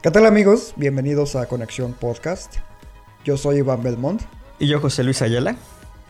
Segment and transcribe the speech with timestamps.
[0.00, 0.74] ¿Qué tal amigos?
[0.76, 2.58] Bienvenidos a Conexión Podcast.
[3.24, 4.22] Yo soy Iván Belmont.
[4.60, 5.56] Y yo José Luis Ayala.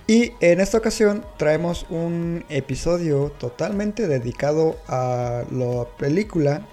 [0.06, 6.66] Y en esta ocasión traemos un episodio totalmente dedicado a la película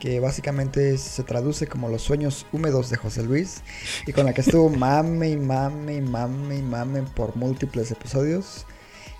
[0.00, 3.60] que básicamente se traduce como Los sueños húmedos de José Luis
[4.06, 8.64] y con la que estuvo mame y mame y mame y mame por múltiples episodios.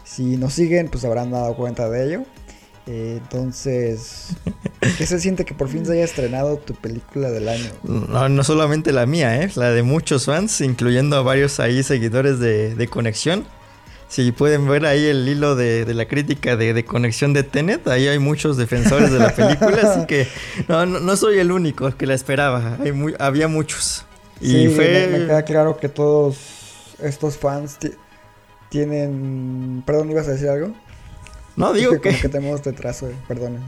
[0.05, 2.25] Si nos siguen, pues habrán dado cuenta de ello.
[2.87, 4.31] Eh, entonces,
[4.99, 7.71] ¿qué se siente que por fin se haya estrenado tu película del año?
[7.85, 9.51] No, no solamente la mía, ¿eh?
[9.55, 13.45] la de muchos fans, incluyendo a varios ahí seguidores de, de Conexión.
[14.09, 17.87] Si pueden ver ahí el hilo de, de la crítica de, de, Conexión de Tenet,
[17.87, 20.27] ahí hay muchos defensores de la película, así que
[20.69, 24.05] no, no, no, soy el único que la esperaba, hay muy, había muchos.
[24.39, 25.09] Y sí, fue...
[25.11, 26.37] me, me, queda claro que todos
[27.01, 27.79] estos fans
[28.69, 29.83] tienen...
[29.87, 30.75] Perdón, ¿ibas a decir algo?
[31.57, 32.17] No, digo que...
[32.17, 32.29] que...
[32.29, 33.59] Tenemos detraso, eh, perdón.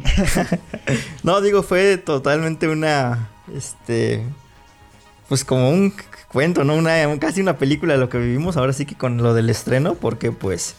[1.23, 3.29] no, digo, fue totalmente una...
[3.55, 4.23] Este...
[5.29, 5.95] Pues como un
[6.29, 6.75] cuento, ¿no?
[6.75, 9.95] Una, casi una película de lo que vivimos ahora sí que con lo del estreno,
[9.95, 10.75] porque pues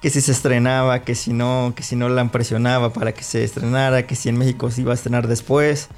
[0.00, 3.42] que si se estrenaba, que si no, que si no la presionaba para que se
[3.42, 5.88] estrenara, que si en México se iba a estrenar después.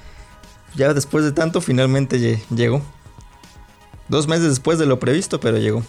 [0.75, 2.81] Ya después de tanto, finalmente llegó.
[4.07, 5.83] Dos meses después de lo previsto, pero llegó.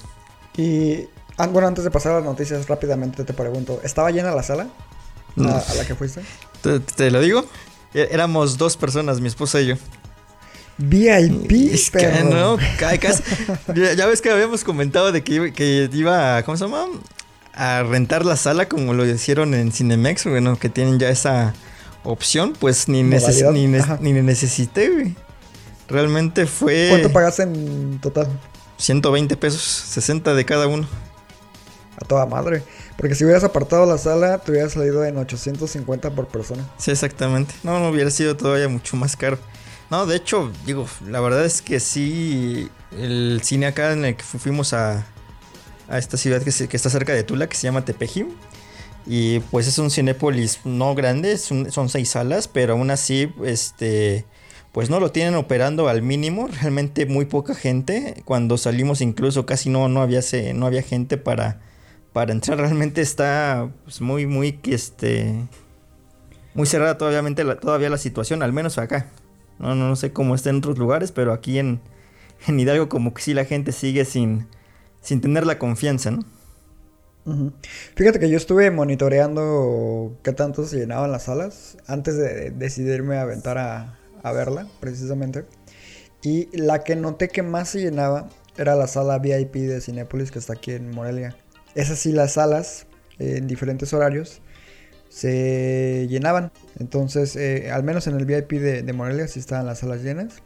[0.57, 1.07] Y
[1.43, 4.69] ah, bueno, antes de pasar a las noticias, rápidamente te pregunto, ¿estaba llena la sala?
[5.37, 5.49] No.
[5.51, 6.23] A, a, la que fuiste?
[6.63, 7.45] ¿Te, te lo digo?
[7.95, 9.77] E-, Éramos dos personas, mi esposa y yo.
[10.79, 12.25] VIP, es que, pero...
[12.25, 13.23] no, casi,
[13.97, 16.87] ya, ves que habíamos comentado de que iba, que iba, ¿cómo se llama?
[17.53, 21.53] A rentar la sala como lo hicieron en Cinemex, bueno, que tienen ya esa
[22.03, 25.15] opción, pues ni, neces ni, ne ni, necesité, güey.
[25.89, 26.87] Realmente fue...
[26.89, 28.29] ¿Cuánto pagaste en total?
[28.79, 30.87] 120 pesos, 60 de cada uno.
[32.01, 32.63] A toda madre.
[32.97, 36.69] Porque si hubieras apartado la sala, te hubiera salido en 850 por persona.
[36.79, 37.55] Sí, exactamente.
[37.63, 39.39] No, no hubiera sido todavía mucho más caro.
[39.91, 44.23] No, de hecho, digo, la verdad es que sí, el cine acá en el que
[44.23, 45.05] fuimos a,
[45.89, 48.27] a esta ciudad que, se, que, está cerca de Tula, que se llama Tepeji.
[49.07, 54.27] Y pues es un cinépolis no grande, son seis salas, pero aún así, este,
[54.73, 58.23] pues no lo tienen operando al mínimo, realmente muy poca gente.
[58.25, 60.21] Cuando salimos incluso casi no, no, había,
[60.55, 61.61] no había gente para,
[62.13, 65.49] para entrar, realmente está pues, muy, muy, este,
[66.55, 69.07] muy cerrada todavía la, todavía la situación, al menos acá.
[69.59, 71.81] No, no, no sé cómo está en otros lugares, pero aquí en,
[72.47, 74.47] en Hidalgo como que sí la gente sigue sin,
[75.03, 76.25] sin tener la confianza, ¿no?
[77.95, 83.59] Fíjate que yo estuve monitoreando qué tanto se llenaban las salas antes de decidirme aventar
[83.59, 85.45] a, a verla, precisamente.
[86.23, 90.39] Y la que noté que más se llenaba era la sala VIP de Cinépolis que
[90.39, 91.37] está aquí en Morelia.
[91.75, 92.87] Esas sí, las salas
[93.19, 94.41] eh, en diferentes horarios
[95.09, 96.53] se llenaban.
[96.79, 100.43] Entonces, eh, al menos en el VIP de, Morelia sí estaban las salas llenas.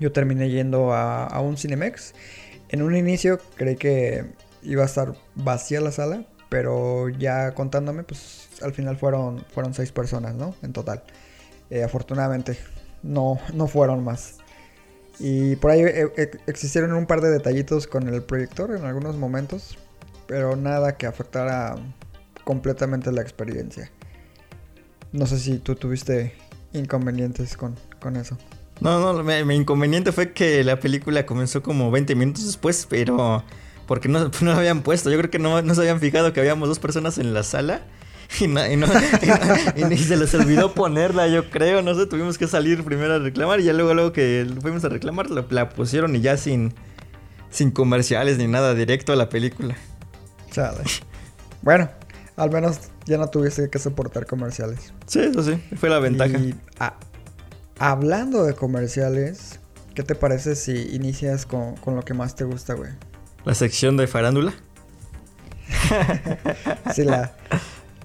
[0.00, 2.14] Yo terminé yendo a, un Cinemex.
[2.68, 4.24] En un inicio creí que
[4.62, 9.92] iba a estar vacía la sala, pero ya contándome, pues al final fueron, fueron seis
[9.92, 10.54] personas, ¿no?
[10.62, 11.04] En total.
[11.70, 12.56] Eh, afortunadamente,
[13.02, 14.36] no, no fueron más.
[15.20, 15.84] Y por ahí
[16.46, 19.78] existieron un par de detallitos con el proyector en algunos momentos,
[20.26, 21.76] pero nada que afectara
[22.44, 23.90] completamente la experiencia.
[25.12, 26.34] No sé si tú tuviste
[26.72, 28.36] inconvenientes con, con eso.
[28.80, 33.44] No, no, mi, inconveniente fue que la película comenzó como 20 minutos después, pero
[33.86, 35.10] porque no, no la habían puesto.
[35.10, 37.82] Yo creo que no, no se habían fijado que habíamos dos personas en la sala.
[38.40, 41.82] Y, no, y, se les olvidó ponerla, yo creo.
[41.82, 44.88] No sé, tuvimos que salir primero a reclamar y ya luego, luego que fuimos a
[44.88, 46.74] reclamar, la, la pusieron y ya sin,
[47.50, 49.76] sin comerciales ni nada, directo a la película.
[50.54, 50.84] Chale.
[51.62, 51.90] Bueno,
[52.36, 54.92] al menos ya no tuviste que soportar comerciales.
[55.04, 56.38] Sí, eso sí, fue la ventaja.
[56.38, 56.54] Y,
[57.80, 59.58] hablando de comerciales,
[59.96, 62.92] ¿qué te parece si inicias con, con, lo que más te gusta, güey?
[63.44, 64.54] La sección de farándula.
[66.94, 67.34] sí, la,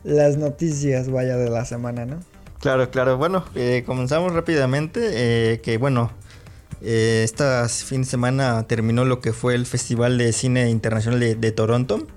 [0.03, 2.19] las noticias, vaya, de la semana, ¿no?
[2.61, 3.17] Claro, claro.
[3.19, 5.01] Bueno, eh, comenzamos rápidamente.
[5.53, 6.11] Eh, que bueno,
[6.81, 7.45] eh, este
[7.85, 12.07] fin de semana terminó lo que fue el Festival de Cine Internacional de, de Toronto.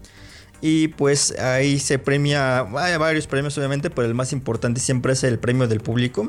[0.65, 5.25] Y pues ahí se premia, hay varios premios obviamente, pero el más importante siempre es
[5.25, 6.29] el premio del público.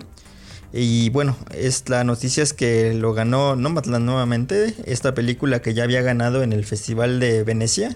[0.74, 5.83] Y bueno, es, la noticia es que lo ganó Nomadland nuevamente, esta película que ya
[5.83, 7.95] había ganado en el Festival de Venecia.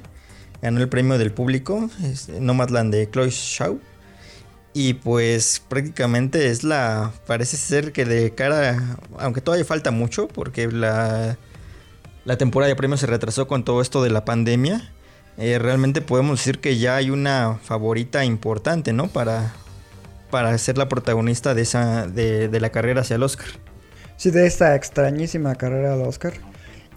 [0.61, 1.89] Ganó el premio del público,
[2.39, 3.79] Nomadland de Chloe Shaw.
[4.73, 7.13] Y pues prácticamente es la.
[7.25, 8.97] Parece ser que de cara.
[9.17, 11.35] Aunque todavía falta mucho, porque la,
[12.25, 14.93] la temporada de premios se retrasó con todo esto de la pandemia.
[15.37, 19.07] Eh, realmente podemos decir que ya hay una favorita importante, ¿no?
[19.07, 19.53] Para,
[20.31, 23.47] para ser la protagonista de, esa, de, la carrera hacia el Oscar.
[24.17, 26.33] Sí, de esta extrañísima carrera al Oscar.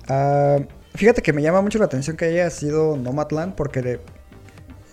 [0.09, 0.59] Ah,
[0.95, 4.01] fíjate que me llama mucho la atención que haya sido Nomadland porque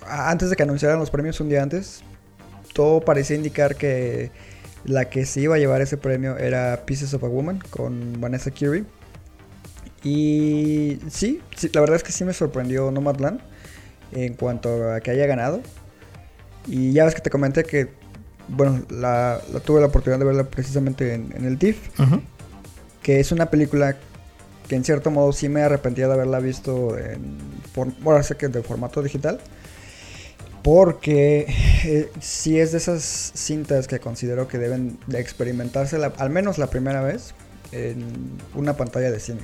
[0.06, 2.02] antes de que anunciaran los premios un día antes,
[2.74, 4.32] todo parecía indicar que
[4.84, 8.52] la que se iba a llevar ese premio era Pieces of a Woman con Vanessa
[8.52, 8.86] Kirby.
[10.04, 13.40] Y sí, sí, la verdad es que sí me sorprendió Nomadland
[14.12, 15.62] en cuanto a que haya ganado.
[16.68, 17.90] Y ya ves que te comenté que,
[18.48, 22.00] bueno, la, la tuve la oportunidad de verla precisamente en, en el TIFF
[23.04, 23.96] que es una película
[24.68, 27.38] que en cierto modo sí me arrepentía de haberla visto en
[28.04, 29.40] ahora sé que de formato digital
[30.64, 31.46] porque
[31.86, 36.58] eh, sí es de esas cintas que considero que deben de experimentarse la- al menos
[36.58, 37.34] la primera vez
[37.72, 38.04] en
[38.56, 39.40] una pantalla de cine.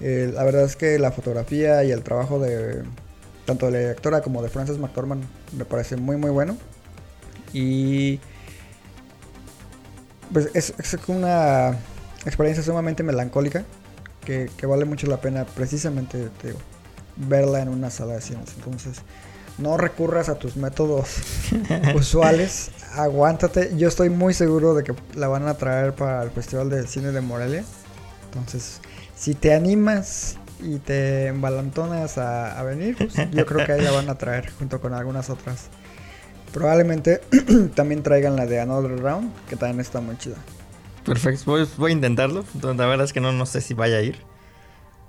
[0.00, 2.82] Eh, la verdad es que la fotografía y el trabajo de
[3.44, 5.24] tanto de la directora como de Frances McDormand
[5.56, 6.56] me parece muy muy bueno
[7.52, 8.20] y
[10.32, 11.76] pues es, es una
[12.24, 13.64] experiencia sumamente melancólica
[14.24, 16.58] que, que vale mucho la pena precisamente digo,
[17.16, 18.54] verla en una sala de cines.
[18.56, 18.98] Entonces,
[19.58, 21.16] no recurras a tus métodos
[21.94, 23.76] usuales, aguántate.
[23.76, 27.12] Yo estoy muy seguro de que la van a traer para el Festival de Cine
[27.12, 27.64] de Morelia.
[28.26, 28.80] Entonces,
[29.20, 34.08] si te animas y te embalantonas a, venir, pues, yo creo que ahí la van
[34.08, 35.68] a traer junto con algunas otras.
[36.54, 37.20] Probablemente
[37.74, 40.36] también traigan la de Another Round, que también está muy chida.
[41.04, 42.46] Perfecto, voy, a intentarlo.
[42.62, 44.16] La verdad es que no, no sé si vaya a ir.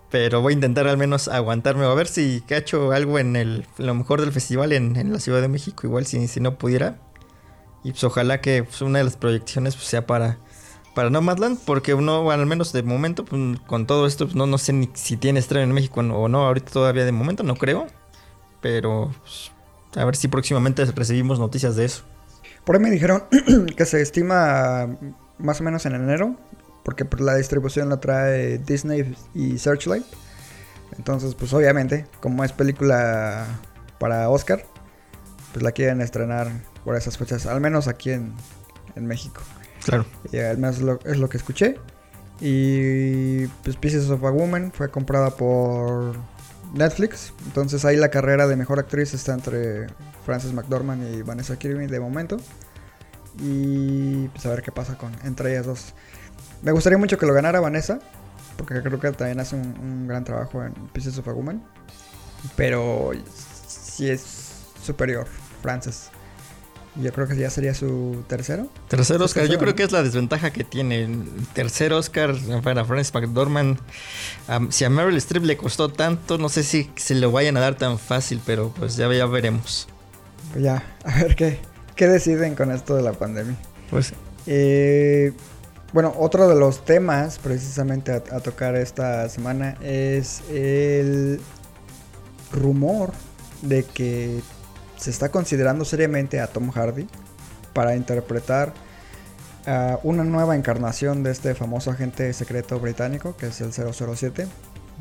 [0.10, 1.86] Pero voy a intentar al menos aguantarme.
[1.86, 5.42] A ver si cacho algo en el lo mejor del festival en, en la Ciudad
[5.42, 5.88] de México.
[5.88, 6.98] Igual si, si no pudiera.
[7.86, 10.38] Y pues ojalá que pues, una de las proyecciones pues, sea para,
[10.94, 11.60] para Nomadland.
[11.66, 14.90] Porque uno, al menos de momento, pues, con todo esto, pues, no, no sé ni
[14.94, 16.46] si tiene estreno en México o no.
[16.46, 17.88] Ahorita todavía de momento no creo.
[18.62, 19.52] Pero pues,
[19.96, 22.04] a ver si próximamente recibimos noticias de eso.
[22.64, 23.24] Por ahí me dijeron
[23.76, 24.88] que se estima
[25.38, 26.36] más o menos en enero,
[26.84, 30.06] porque la distribución la trae Disney y Searchlight.
[30.98, 33.48] Entonces, pues obviamente, como es película
[34.00, 34.66] para Oscar,
[35.54, 36.52] pues la quieren estrenar
[36.84, 38.34] por esas fechas, al menos aquí en,
[38.96, 39.42] en México.
[39.84, 40.06] Claro.
[40.32, 41.78] Y menos lo- es lo que escuché.
[42.40, 46.14] Y pues Pieces of a Woman fue comprada por
[46.74, 47.34] Netflix.
[47.46, 49.88] Entonces ahí la carrera de mejor actriz está entre
[50.26, 52.38] Frances McDormand y Vanessa Kirby de momento.
[53.40, 55.94] Y pues a ver qué pasa con entre ellas dos.
[56.64, 58.00] Me gustaría mucho que lo ganara Vanessa.
[58.58, 61.64] Porque creo que también hace un, un gran trabajo en Pieces of a Woman.
[62.56, 63.12] Pero
[63.68, 65.26] sí es superior
[65.62, 66.10] Frances.
[66.96, 68.68] Yo creo que ya sería su tercero.
[68.90, 71.04] Tercer Oscar, yo creo que es la desventaja que tiene.
[71.04, 73.80] El tercer Oscar para Frances McDormand.
[74.70, 77.76] Si a Meryl Streep le costó tanto, no sé si se lo vayan a dar
[77.78, 79.88] tan fácil, pero pues ya, ya veremos.
[80.52, 81.60] Pues ya, a ver qué,
[81.96, 83.58] qué deciden con esto de la pandemia.
[83.90, 84.14] Pues
[84.48, 85.34] Eh,
[85.94, 91.48] bueno, otro de los temas precisamente a, a tocar esta semana es el
[92.52, 93.14] rumor
[93.62, 94.44] de que
[95.02, 97.08] se está considerando seriamente a Tom Hardy
[97.74, 98.72] para interpretar
[99.66, 104.48] a una nueva encarnación de este famoso agente secreto británico que es el 007,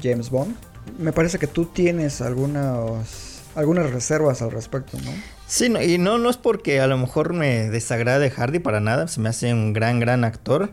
[0.02, 0.56] James Bond.
[0.98, 5.10] Me parece que tú tienes algunas, algunas reservas al respecto, ¿no?
[5.46, 9.06] Sí, no, y no, no es porque a lo mejor me desagrade Hardy para nada,
[9.06, 10.70] se me hace un gran, gran actor.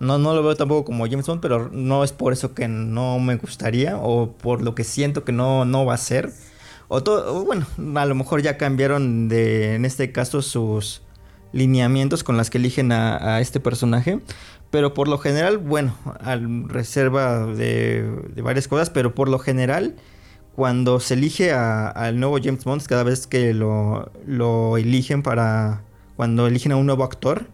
[0.00, 3.18] No, no lo veo tampoco como James Bond, pero no es por eso que no
[3.20, 6.30] me gustaría o por lo que siento que no, no va a ser.
[6.88, 7.66] O todo, bueno,
[7.96, 11.02] a lo mejor ya cambiaron de, en este caso, sus
[11.52, 14.20] lineamientos con las que eligen a, este personaje.
[14.70, 19.94] Pero por lo general, bueno, al reserva de, de varias cosas, pero por lo general,
[20.56, 25.82] cuando se elige al nuevo James Bond, cada vez que lo, lo eligen para.
[26.16, 27.46] Cuando eligen a un nuevo actor,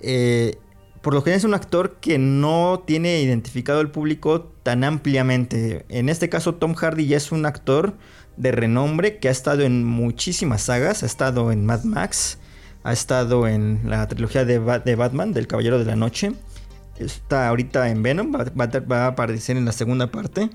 [0.00, 0.56] eh,
[1.02, 5.84] por lo general es un actor que no tiene identificado al público tan ampliamente.
[5.90, 7.92] En este caso, Tom Hardy ya es un actor
[8.36, 11.02] de renombre que ha estado en muchísimas sagas.
[11.02, 12.38] Ha estado en Mad Max,
[12.82, 16.32] ha estado en la trilogía de, Ba- de Batman, del Caballero de la Noche.
[16.98, 20.50] Está ahorita en Venom, va, va- va a aparecer en la segunda parte.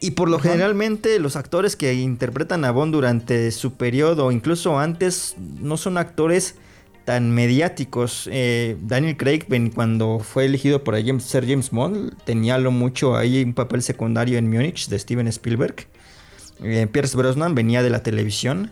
[0.00, 4.78] Y por lo generalmente los actores que interpretan a Bond durante su periodo o incluso
[4.78, 6.54] antes no son actores
[7.04, 8.28] tan mediáticos.
[8.30, 9.40] Eh, Daniel Craig,
[9.74, 14.38] cuando fue elegido por James, ser James Bond, tenía lo mucho ahí un papel secundario
[14.38, 15.88] en Múnich de Steven Spielberg.
[16.62, 18.70] Eh, Pierce Brosnan venía de la televisión.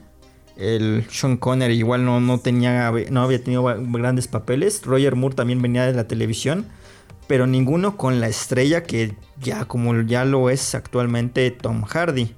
[0.57, 4.83] El Sean Connery igual no, no, tenía, no había tenido grandes papeles.
[4.85, 6.67] Roger Moore también venía de la televisión.
[7.27, 12.35] Pero ninguno con la estrella que ya como ya lo es actualmente Tom Hardy.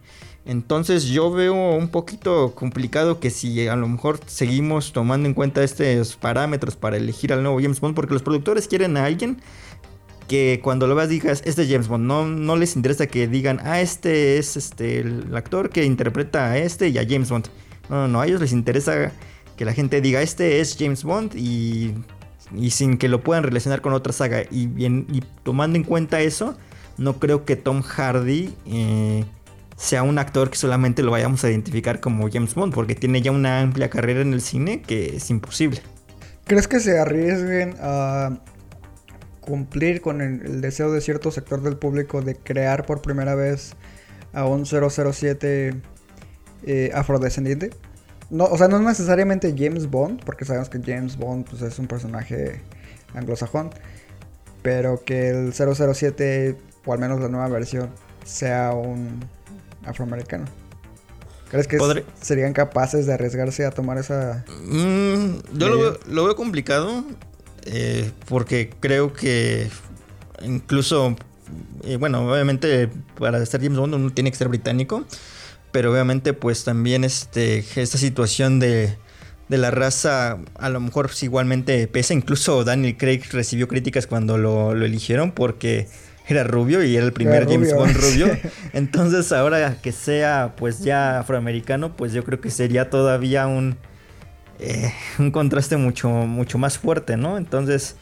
[0.48, 5.62] Entonces yo veo un poquito complicado que si a lo mejor seguimos tomando en cuenta
[5.62, 9.42] estos parámetros para elegir al nuevo James Bond, porque los productores quieren a alguien
[10.28, 13.60] que cuando lo veas digas, este es James Bond, no, no les interesa que digan,
[13.64, 17.48] ah, este es este, el actor que interpreta a este y a James Bond.
[17.88, 19.12] No, no, no, a ellos les interesa
[19.56, 21.94] que la gente diga, este es James Bond y,
[22.54, 24.42] y sin que lo puedan relacionar con otra saga.
[24.50, 25.06] Y, bien,
[25.42, 26.56] tomando en cuenta eso,
[26.98, 28.54] no creo que Tom Hardy...
[28.66, 29.24] Eh,
[29.78, 33.30] sea un actor que solamente lo vayamos a identificar como James Bond, porque tiene ya
[33.30, 35.80] una amplia carrera en el cine que es imposible.
[36.46, 38.40] ¿Crees que se arriesguen a
[39.48, 43.72] cumplir con el, deseo de cierto sector del público de crear por primera vez
[44.34, 45.80] a un 007
[46.66, 47.70] eh, afrodescendiente?
[48.28, 51.78] No, o sea, no es necesariamente James Bond, porque sabemos que James Bond pues, es
[51.78, 52.60] un personaje
[53.14, 53.70] anglosajón,
[54.60, 57.88] pero que el 007, o al menos la nueva versión,
[58.24, 59.18] sea un
[59.86, 60.44] afroamericano.
[61.50, 61.78] ¿Crees que
[62.20, 64.44] serían capaces de arriesgarse a tomar esa...
[64.66, 67.02] Mm, yo lo veo, complicado
[67.70, 69.68] eh, porque creo que
[70.42, 71.14] incluso,
[71.84, 75.04] eh, bueno, obviamente para estar James Bond uno tiene que ser británico,
[75.70, 78.96] pero obviamente pues también este, esta situación de,
[79.48, 84.74] de la raza a lo mejor igualmente pesa, incluso Daniel Craig recibió críticas cuando lo,
[84.74, 85.88] lo eligieron porque
[86.26, 88.28] era rubio y era el primer James Bond rubio.
[88.72, 93.76] Entonces ahora que sea pues ya afroamericano, pues yo creo que sería todavía un,
[94.58, 97.38] eh, un contraste mucho, mucho más fuerte, ¿no?
[97.38, 97.96] Entonces,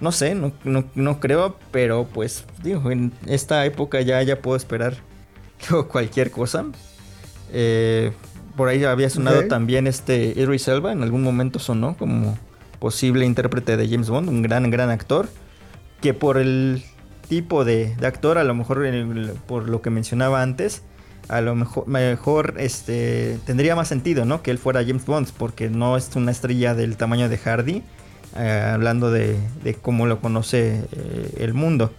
[0.00, 4.96] no sé, no, no, creo, pero pues digo, en esta época ya, ya puedo esperar
[5.88, 6.64] cualquier cosa.
[7.52, 8.12] Eh,
[8.56, 12.38] por ahí había sonado también este Idris Elba, en algún momento sonó como
[12.78, 15.28] posible intérprete de James Bond, un gran, gran actor,
[16.00, 16.82] que por el
[17.28, 18.82] tipo de, actor, a lo mejor
[19.46, 20.82] por lo que mencionaba antes,
[21.28, 24.42] a lo mejor, mejor este, tendría más sentido, ¿no?
[24.42, 27.82] Que él fuera James Bond, porque no es una estrella del tamaño de Hardy,
[28.36, 29.36] eh, hablando de,
[29.82, 31.92] cómo lo conoce eh, el mundo.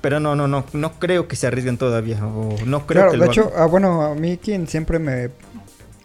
[0.00, 2.24] Pero no, no, no, no creo que se arriesguen todavía.
[2.26, 5.30] O no creo claro, de hecho, ah, bueno, a mí quien siempre me...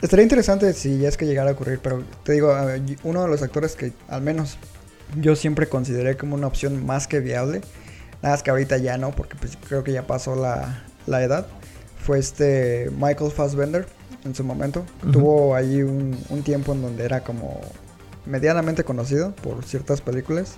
[0.01, 2.55] Estaría interesante si ya es que llegara a ocurrir, pero te digo,
[3.03, 4.57] uno de los actores que al menos
[5.19, 7.61] yo siempre consideré como una opción más que viable
[8.21, 11.47] Nada más que ahorita ya no, porque pues creo que ya pasó la, la edad.
[11.99, 13.85] Fue este Michael Fassbender
[14.25, 14.85] en su momento.
[15.11, 17.61] Tuvo ahí un, un, tiempo en donde era como
[18.25, 20.55] medianamente conocido por ciertas películas.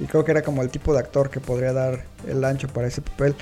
[0.00, 2.88] Y creo que era como el tipo de actor que podría dar el ancho para
[2.88, 3.34] ese papel.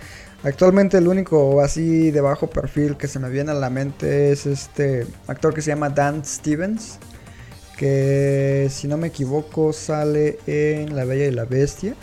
[0.43, 4.47] Actualmente el único así de bajo perfil que se me viene a la mente es
[4.47, 6.99] este actor que se llama Dan Stevens.
[7.77, 11.95] Que si no me equivoco sale en La Bella y la Bestia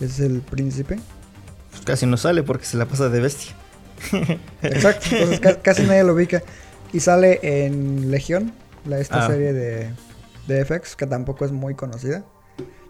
[0.00, 0.98] es el príncipe.
[1.70, 3.54] Pues casi no sale porque se la pasa de bestia.
[4.62, 6.42] Exacto, entonces casi nadie lo ubica.
[6.92, 8.52] Y sale en Legión,
[8.84, 9.28] la, esta ah.
[9.28, 9.90] serie de,
[10.46, 12.24] de FX, que tampoco es muy conocida.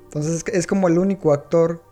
[0.05, 1.83] Entonces es, como el único actor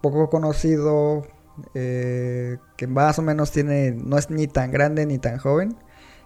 [0.00, 1.26] poco conocido,
[1.74, 5.76] eh, que más o menos tiene, no es ni tan grande ni tan joven,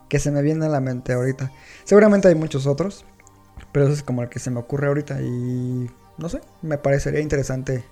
[0.08, 1.50] que se me viene a la mente ahorita.
[1.84, 3.04] Seguramente hay muchos otros,
[3.72, 7.20] pero eso es como el que se me ocurre ahorita y no sé, me parecería
[7.20, 7.84] interesante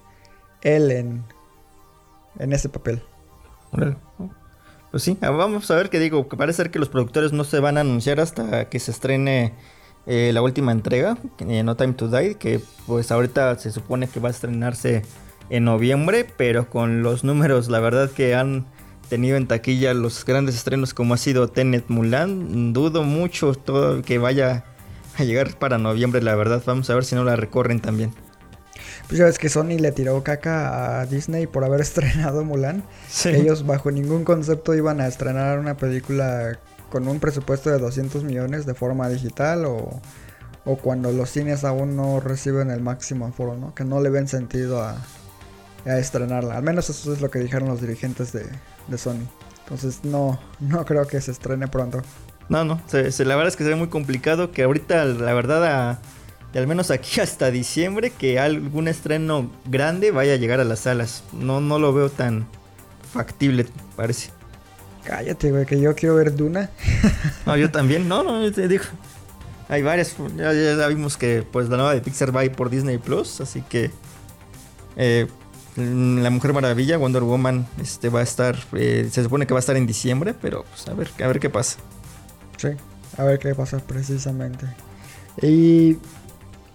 [0.60, 1.24] él en,
[2.38, 3.02] en ese papel.
[4.90, 6.28] Pues sí, vamos a ver qué digo.
[6.28, 9.54] Parece ser que los productores no se van a anunciar hasta que se estrene
[10.06, 14.28] eh, la última entrega, No Time to Die, que pues ahorita se supone que va
[14.28, 15.02] a estrenarse
[15.50, 18.66] en noviembre, pero con los números, la verdad que han
[19.08, 24.18] tenido en taquilla los grandes estrenos como ha sido Tenet Mulan, dudo mucho todo que
[24.18, 24.64] vaya
[25.18, 26.62] a llegar para noviembre, la verdad.
[26.64, 28.12] Vamos a ver si no la recorren también.
[29.10, 32.84] Pues ya ves que Sony le tiró caca a Disney por haber estrenado Mulan.
[33.24, 38.66] Ellos bajo ningún concepto iban a estrenar una película con un presupuesto de 200 millones
[38.66, 40.00] de forma digital o,
[40.64, 43.74] o cuando los cines aún no reciben el máximo aforo, ¿no?
[43.74, 44.96] Que no le ven sentido a,
[45.86, 46.56] a estrenarla.
[46.56, 48.46] Al menos eso es lo que dijeron los dirigentes de,
[48.86, 49.26] de Sony.
[49.64, 52.00] Entonces no, no creo que se estrene pronto.
[52.48, 55.98] No, no, se, la verdad es que se ve muy complicado que ahorita, la verdad,
[56.54, 61.22] al menos aquí hasta diciembre, que algún estreno grande vaya a llegar a las salas.
[61.32, 62.46] No, no lo veo tan
[63.12, 63.66] factible,
[63.96, 64.30] parece.
[65.04, 66.70] Cállate, güey, que yo quiero ver Duna.
[67.46, 68.84] no, yo también, no, no, te digo.
[69.68, 70.14] Hay varias.
[70.36, 72.98] Ya, ya- ya vimos que pues la nueva de Pixar va a ir por Disney
[72.98, 73.40] Plus.
[73.40, 73.90] Así que.
[74.96, 75.26] eh,
[75.76, 78.56] la Mujer Maravilla, Wonder Woman, este va a estar.
[78.74, 81.38] eh, se supone que va a estar en diciembre, pero pues a ver, a ver
[81.40, 81.78] qué pasa.
[82.58, 82.68] Sí,
[83.16, 84.66] a ver qué pasa precisamente.
[85.40, 85.96] Y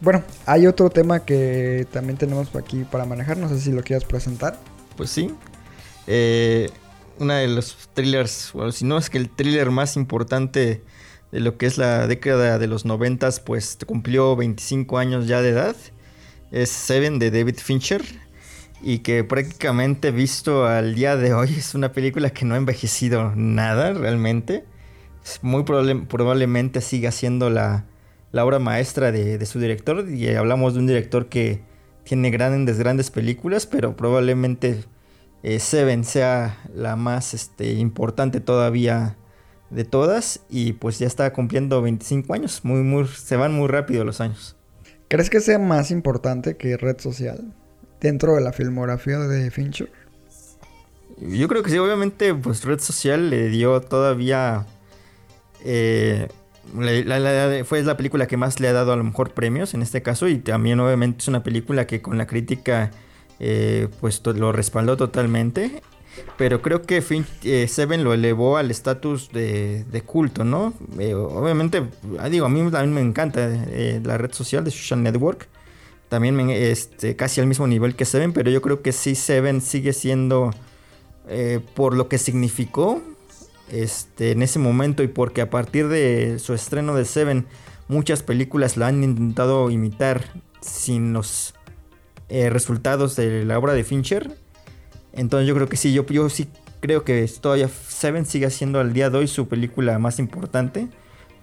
[0.02, 3.38] bueno, hay otro tema que también tenemos aquí para manejar.
[3.38, 4.60] No sé si lo quieras presentar.
[4.98, 5.34] Pues sí.
[6.08, 6.70] Eh,
[7.20, 10.84] una de los thrillers, bueno, si no es que el thriller más importante
[11.32, 15.50] de lo que es la década de los noventas, pues cumplió 25 años ya de
[15.50, 15.76] edad.
[16.52, 18.04] Es Seven de David Fincher.
[18.82, 23.32] Y que prácticamente visto al día de hoy es una película que no ha envejecido
[23.36, 24.66] nada realmente.
[25.42, 27.86] Muy probable- probablemente siga siendo la,
[28.36, 30.10] la obra maestra de, de su director.
[30.10, 31.62] Y hablamos de un director que
[32.04, 34.84] tiene grandes, grandes películas, pero probablemente
[35.42, 39.16] eh, Seven sea la más este, importante todavía
[39.70, 40.42] de todas.
[40.50, 42.60] Y pues ya está cumpliendo 25 años.
[42.66, 44.58] Muy, muy, se van muy rápido los años.
[45.08, 47.54] ¿Crees que sea más importante que red social
[48.02, 49.90] dentro de la filmografía de Fincher?
[51.22, 54.66] Yo creo que sí, obviamente, pues Red Social le dio todavía.
[55.64, 56.28] eh,
[57.66, 60.28] fue la película que más le ha dado a lo mejor premios en este caso.
[60.28, 62.92] Y también, obviamente, es una película que con la crítica,
[63.40, 65.82] eh, pues lo respaldó totalmente.
[66.38, 70.74] Pero creo que Fin- eh, Seven lo elevó al estatus de, de culto, ¿no?
[70.98, 71.84] Eh, obviamente,
[72.20, 75.48] ah, digo, a mí también me encanta eh, la red social de Social Network.
[76.08, 79.92] También este, casi al mismo nivel que Seven, pero yo creo que sí Seven sigue
[79.92, 80.54] siendo
[81.74, 83.02] por lo que significó
[83.72, 87.46] este, en ese momento y porque a partir de su estreno de Seven
[87.88, 90.24] muchas películas la han intentado imitar
[90.62, 91.54] sin los
[92.30, 94.36] eh, resultados de la obra de Fincher.
[95.14, 96.48] Entonces yo creo que sí, yo, yo sí
[96.80, 100.88] creo que todavía Seven sigue siendo al día de hoy su película más importante.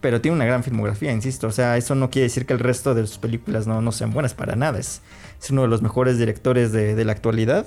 [0.00, 1.47] Pero tiene una gran filmografía, insisto.
[1.47, 4.11] O sea, eso no quiere decir que el resto de sus películas no, no sean
[4.11, 4.81] buenas para nada.
[4.81, 5.00] Es,
[5.41, 7.67] es uno de los mejores directores de, de la actualidad.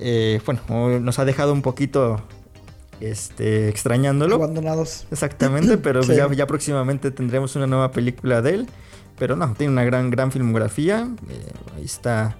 [0.00, 2.20] Eh, bueno, nos ha dejado un poquito
[3.00, 4.36] este, extrañándolo.
[4.36, 5.06] Abandonados.
[5.10, 6.14] Exactamente, pero Sí.
[6.14, 8.66] ya, ya próximamente tendremos una nueva película de él.
[9.18, 11.08] Pero no, tiene una gran, gran filmografía.
[11.30, 12.36] Eh, ahí está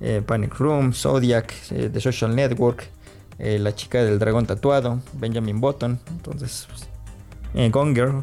[0.00, 2.88] eh, Panic Room, Zodiac, eh, The Social Network,
[3.38, 5.98] La chica del dragón tatuado, Benjamin Button.
[6.08, 8.22] Entonces, pues, Gone Girl.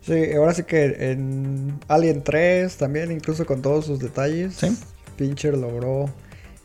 [0.00, 4.76] Sí, ahora sí que en Alien 3 también, incluso con todos sus detalles, Sí.
[5.16, 6.06] Fincher logró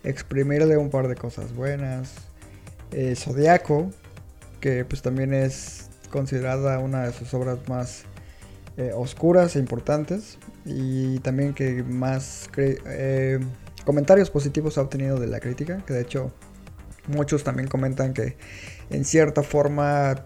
[0.04, 2.14] exprimirle un par de cosas buenas.
[3.16, 3.92] Zodiaco,
[4.60, 8.04] que pues también es considerada una de sus obras más
[8.78, 10.38] eh, oscuras e importantes.
[10.65, 13.39] Y también que más eh,
[13.86, 16.34] comentarios positivos ha obtenido de la crítica, que de hecho
[17.08, 18.36] muchos también comentan que
[18.89, 20.26] en cierta forma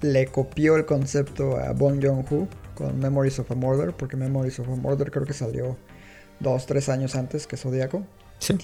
[0.00, 4.68] le copió el concepto a Bong Joon-ho con Memories of a Murder, porque Memories of
[4.68, 5.76] a Murder creo que salió
[6.38, 8.06] dos, tres años antes que Zodiaco.
[8.38, 8.56] Sí.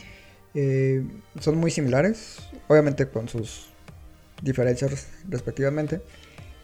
[0.54, 1.06] Eh,
[1.40, 3.70] son muy similares, obviamente con sus
[4.42, 6.00] diferencias respectivamente,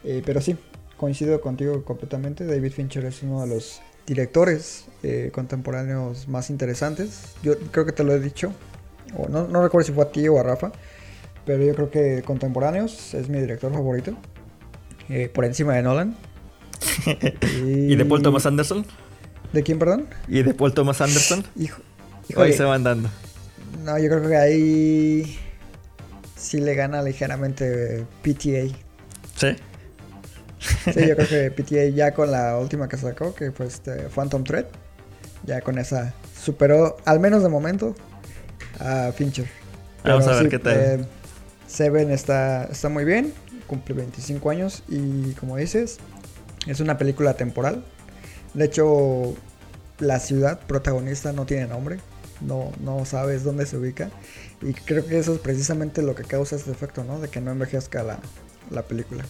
[0.05, 0.57] Eh, pero sí,
[0.97, 2.45] coincido contigo completamente.
[2.47, 7.37] David Fincher es uno de los directores eh, contemporáneos más interesantes.
[7.43, 8.53] Yo creo que te lo he dicho,
[9.17, 10.73] o no, no recuerdo si fue a ti o a Rafa,
[11.47, 14.17] pero yo creo que contemporáneos es mi director favorito,
[15.09, 16.17] eh, por encima de Nolan.
[17.51, 18.87] ¿Y de Paul Thomas Anderson?
[19.53, 20.09] ¿De quién, perdón?
[20.27, 21.45] ¿Y de Paul Thomas Anderson?
[21.57, 21.83] Hijo,
[22.35, 22.53] Ahí híjole.
[22.53, 23.11] se van dando.
[23.85, 25.39] No, yo creo que ahí
[26.43, 28.79] sí le gana ligeramente PTA.
[29.37, 29.57] Sí.
[30.89, 34.45] Sí, yo creo que PTA ya con la última que sacó, que fue este Phantom
[34.45, 34.67] Thread,
[35.43, 37.97] ya con esa superó, al menos de momento,
[38.79, 39.51] a Fincher.
[40.05, 40.91] Vamos a ver qué tal.
[41.01, 41.09] eh,
[41.67, 43.35] Seven está, está muy bien,
[43.67, 46.03] cumple 25 años y como dices,
[46.67, 47.87] es una película temporal.
[48.55, 49.41] De hecho,
[49.99, 52.01] la ciudad protagonista no tiene nombre,
[52.41, 54.13] no, no sabes dónde se ubica.
[54.63, 57.19] Y creo que eso es precisamente lo que causa este efecto, ¿no?
[57.21, 58.19] De que no envejezca la,
[58.71, 59.25] la película.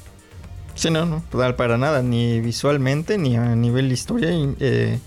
[0.74, 4.98] Sí, no, no, total, para nada, ni visualmente, ni a nivel historia, y, eh,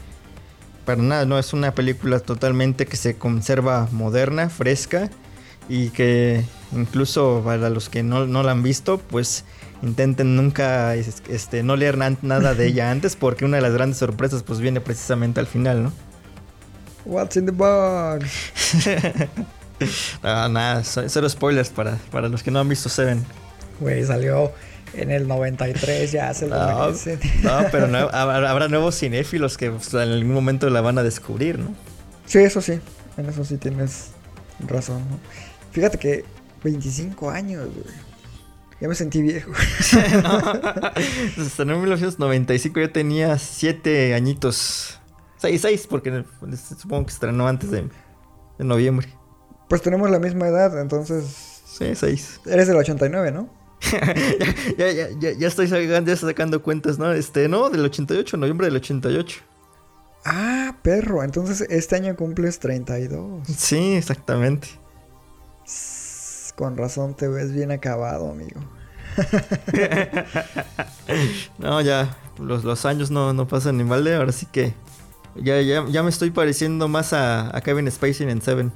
[0.85, 5.09] para nada, no, es una película totalmente que se conserva moderna, fresca,
[5.67, 9.43] y que incluso para los que no, no la han visto, pues
[9.81, 13.73] intenten nunca es- este, no leer na- nada de ella antes, porque una de las
[13.73, 15.93] grandes sorpresas pues viene precisamente al final, ¿no?
[17.05, 18.25] What's in the box?
[20.23, 23.23] Ah, nada, cero spoilers para, para los que no han visto Seven.
[23.79, 24.51] Güey, salió
[24.93, 27.19] en el 93, ya se lo No, merecen.
[27.43, 31.59] no, pero no- habrá nuevos cinéfilos que pues, en algún momento la van a descubrir,
[31.59, 31.75] ¿no?
[32.25, 32.79] Sí, eso sí,
[33.17, 34.11] en eso sí tienes
[34.67, 34.99] razón.
[35.09, 35.19] ¿no?
[35.71, 36.23] Fíjate que
[36.63, 37.95] 25 años, güey.
[38.81, 39.51] Ya me sentí viejo.
[40.23, 40.41] no.
[41.43, 44.99] Estrenó en 1995, yo tenía 7 añitos.
[45.37, 46.23] 6, 6, porque
[46.79, 47.83] supongo que estrenó antes de,
[48.57, 49.07] de noviembre.
[49.67, 51.61] Pues tenemos la misma edad, entonces...
[51.65, 52.41] Sí, 6.
[52.45, 53.49] Eres del 89, ¿no?
[54.77, 57.11] ya, ya, ya, ya, estoy sacando, cuentas, ¿no?
[57.11, 59.41] Este, no, del 88, noviembre del 88.
[60.25, 63.47] Ah, perro, entonces este año cumples 32.
[63.47, 64.69] Sí, exactamente.
[66.55, 68.61] Con razón te ves bien acabado, amigo.
[71.59, 74.73] no, ya, los, los años no, no, pasan ni balde, ahora sí que
[75.35, 78.71] ya, ya, ya me estoy pareciendo más a, a Kevin Spacey en Seven.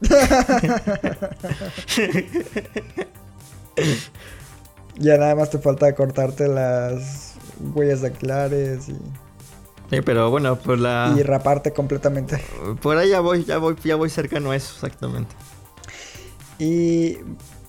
[4.96, 7.34] ya nada más te falta cortarte las
[7.74, 8.96] huellas dactilares y...
[9.90, 11.14] Sí, pero bueno, por la...
[11.16, 12.42] Y raparte completamente.
[12.82, 15.34] Por ahí ya voy, ya voy, ya voy cercano a eso, exactamente.
[16.58, 17.18] Y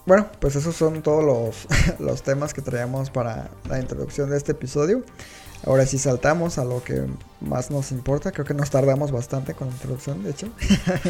[0.05, 1.67] bueno, pues esos son todos los,
[1.99, 5.03] los temas que traíamos para la introducción de este episodio.
[5.65, 7.05] Ahora sí saltamos a lo que
[7.41, 8.31] más nos importa.
[8.31, 10.47] Creo que nos tardamos bastante con la introducción, de hecho.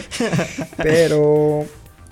[0.77, 1.65] Pero...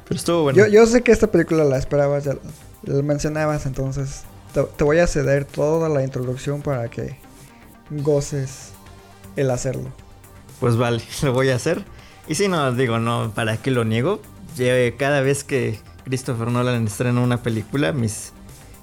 [0.07, 0.57] Pero estuvo bueno.
[0.57, 2.37] Yo, yo, sé que esta película la esperabas, ya
[2.83, 4.21] la mencionabas, entonces
[4.53, 7.17] te, te voy a ceder toda la introducción para que
[7.89, 8.71] goces
[9.35, 9.91] el hacerlo.
[10.59, 11.83] Pues vale, lo voy a hacer.
[12.27, 14.21] Y si no, digo, no, ¿para qué lo niego?
[14.97, 18.33] Cada vez que Christopher Nolan estrena una película, mis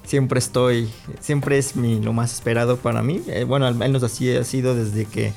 [0.05, 0.89] siempre estoy,
[1.19, 3.21] siempre es mi, lo más esperado para mí.
[3.27, 5.33] Eh, bueno, al menos así ha sido desde que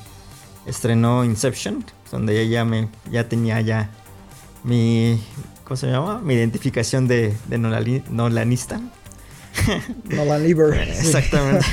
[0.65, 3.89] estrenó Inception, donde ya, ya, me, ya tenía ya
[4.63, 5.21] mi,
[5.63, 6.19] ¿cómo se llama?
[6.19, 8.81] Mi identificación de, de Nolani, Nolanista.
[10.05, 10.73] Nolan Lieber.
[10.89, 11.65] Exactamente.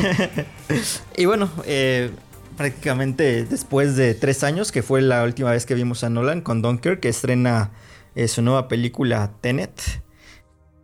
[1.17, 2.11] y bueno, eh,
[2.57, 6.63] prácticamente después de tres años, que fue la última vez que vimos a Nolan con
[6.63, 7.71] Dunkirk, que estrena
[8.15, 10.03] eh, su nueva película Tenet,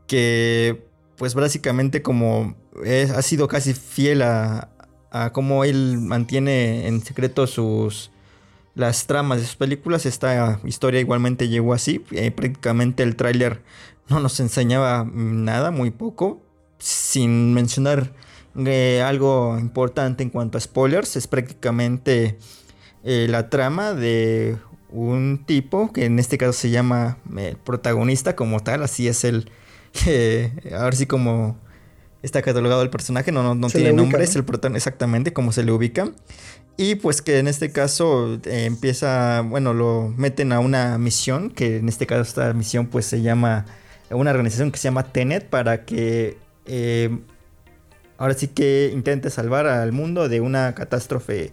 [0.06, 0.84] que
[1.22, 2.56] pues básicamente como
[3.16, 4.70] ha sido casi fiel a,
[5.12, 8.10] a cómo él mantiene en secreto sus
[8.74, 13.62] las tramas de sus películas, esta historia igualmente llegó así, eh, prácticamente el tráiler
[14.08, 16.42] no nos enseñaba nada, muy poco,
[16.80, 18.12] sin mencionar
[18.56, 22.36] eh, algo importante en cuanto a spoilers, es prácticamente
[23.04, 24.58] eh, la trama de
[24.90, 29.52] un tipo que en este caso se llama el protagonista como tal, así es el,
[30.06, 31.58] eh, ahora sí como
[32.22, 35.64] está catalogado el personaje, no, no, no tiene nombre, es el protagonista exactamente como se
[35.64, 36.12] le ubica.
[36.76, 41.76] Y pues que en este caso eh, empieza, bueno, lo meten a una misión, que
[41.76, 43.66] en este caso esta misión pues se llama,
[44.10, 47.18] una organización que se llama Tenet para que eh,
[48.16, 51.52] ahora sí que intente salvar al mundo de una catástrofe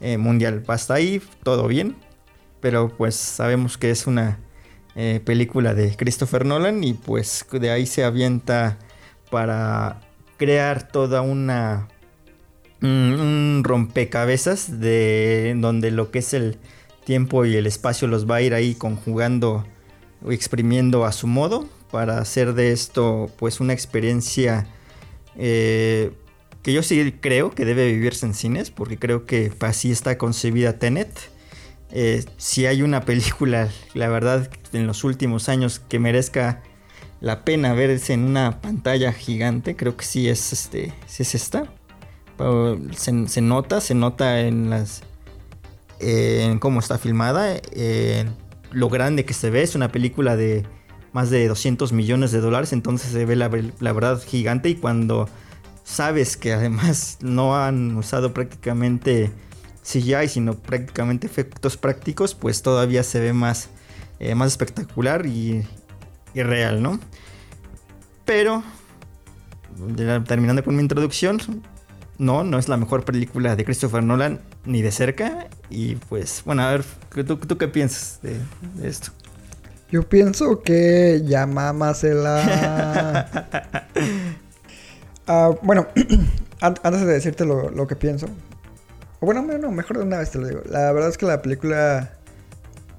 [0.00, 0.62] eh, mundial.
[0.68, 1.96] Hasta ahí todo bien,
[2.60, 4.38] pero pues sabemos que es una
[4.96, 8.78] eh, película de Christopher Nolan y pues de ahí se avienta
[9.30, 10.00] para
[10.36, 11.88] crear toda una
[12.82, 16.58] un rompecabezas de donde lo que es el
[17.04, 19.66] tiempo y el espacio los va a ir ahí conjugando
[20.24, 24.66] o exprimiendo a su modo para hacer de esto pues una experiencia
[25.36, 26.12] eh,
[26.62, 30.78] que yo sí creo que debe vivirse en cines porque creo que así está concebida
[30.78, 31.29] Tenet
[31.92, 36.62] eh, si hay una película la verdad en los últimos años que merezca
[37.20, 41.70] la pena verse en una pantalla gigante creo que sí es este sí es esta
[42.96, 45.02] se, nota, se nota en las.
[45.98, 47.60] En cómo está filmada,
[48.70, 49.62] lo grande que se ve.
[49.62, 50.64] Es una película de
[51.12, 54.70] más de 200 millones de dólares, entonces se ve la verdad gigante.
[54.70, 55.28] Y cuando
[55.84, 59.30] sabes que además no han usado prácticamente
[59.90, 63.68] CGI, sino prácticamente efectos prácticos, pues todavía se ve más,
[64.18, 65.66] eh, más espectacular y,
[66.34, 67.00] y real, ¿no?
[68.24, 68.62] Pero,
[70.26, 71.40] terminando con mi introducción,
[72.18, 75.48] no, no es la mejor película de Christopher Nolan ni de cerca.
[75.70, 76.84] Y pues, bueno, a ver,
[77.26, 78.36] ¿tú, tú qué piensas de,
[78.74, 79.10] de, esto?
[79.90, 83.26] Yo pienso que ya mamasela.
[85.26, 85.86] uh, bueno,
[86.60, 88.28] antes de decirte lo, lo que pienso.
[89.20, 90.62] O bueno, no, mejor de una vez te lo digo.
[90.68, 92.12] La verdad es que la película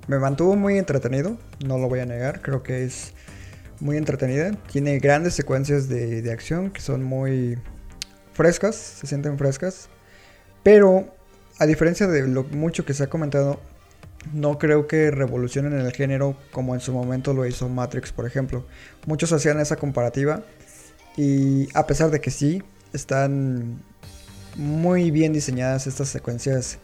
[0.07, 1.37] me mantuvo muy entretenido.
[1.65, 2.41] No lo voy a negar.
[2.41, 3.13] Creo que es
[3.79, 4.51] muy entretenida.
[4.71, 7.57] Tiene grandes secuencias de, de acción que son muy
[8.33, 9.89] frescas, se sienten frescas.
[10.63, 11.13] Pero
[11.57, 13.59] a diferencia de lo mucho que se ha comentado,
[14.33, 18.65] no creo que revolucionen el género como en su momento lo hizo Matrix, por ejemplo.
[19.07, 20.43] Muchos hacían esa comparativa
[21.17, 23.81] y a pesar de que sí, están
[24.55, 26.79] muy bien diseñadas estas secuencias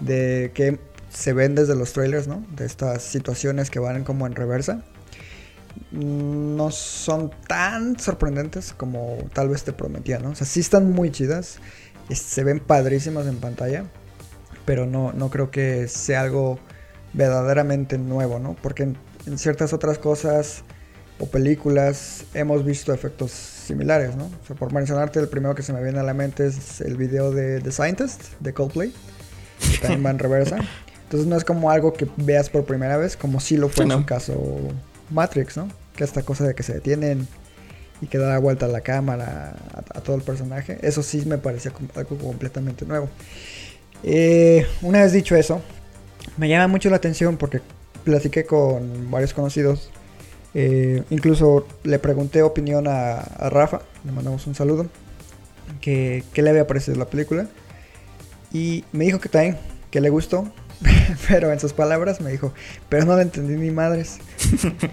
[0.00, 0.78] de que
[1.10, 2.44] se ven desde los trailers, ¿no?
[2.54, 4.84] De estas situaciones que van como en reversa.
[5.92, 10.30] no son tan sorprendentes como tal vez te prometía, ¿no?
[10.30, 11.58] O sea, sí están muy chidas,
[12.10, 13.84] se ven padrísimas en pantalla,
[14.64, 16.58] pero no, no creo que sea algo
[17.12, 18.56] verdaderamente nuevo, ¿no?
[18.60, 20.64] Porque en, en ciertas otras cosas
[21.18, 24.24] o películas hemos visto efectos similares, ¿no?
[24.24, 26.96] O sea, por mencionarte, el primero que se me viene a la mente es el
[26.96, 28.92] video de The Scientist de Coldplay,
[29.70, 30.58] que también va en reversa.
[31.04, 33.92] Entonces no es como algo que veas por primera vez, como si lo fue en
[33.92, 34.58] su caso
[35.10, 35.68] Matrix, ¿no?
[35.96, 37.26] Que esta cosa de que se detienen
[38.00, 39.56] y que da la vuelta a la cámara,
[39.94, 40.78] a, todo el personaje.
[40.82, 43.08] Eso sí me parecía algo completamente nuevo.
[44.02, 45.62] Eh, una vez dicho eso,
[46.36, 47.60] me llama mucho la atención porque
[48.04, 49.90] platiqué con varios conocidos.
[50.54, 54.86] Eh, incluso le pregunté opinión a, Rafa, le mandamos un saludo,
[55.80, 57.48] que, que, le había parecido la película.
[58.52, 59.58] Y me dijo que también,
[59.90, 60.50] que le gustó,
[61.28, 62.52] pero en sus palabras me dijo,
[62.88, 64.18] pero no le entendí ni madres.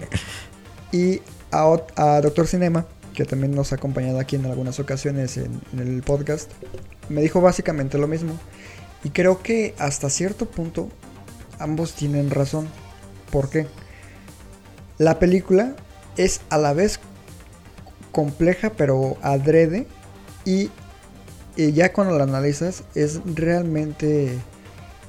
[0.92, 5.60] y a, a, Doctor Cinema, que también nos ha acompañado aquí en algunas ocasiones en,
[5.78, 6.50] el podcast,
[7.08, 8.38] me dijo básicamente lo mismo.
[9.04, 10.88] Y creo que hasta cierto punto
[11.58, 12.68] ambos tienen razón.
[13.30, 13.66] ¿Por qué?
[14.98, 15.76] La película
[16.16, 17.00] es a la vez
[18.12, 19.86] compleja pero adrede
[20.46, 20.70] y,
[21.56, 24.30] ya cuando la analizas es realmente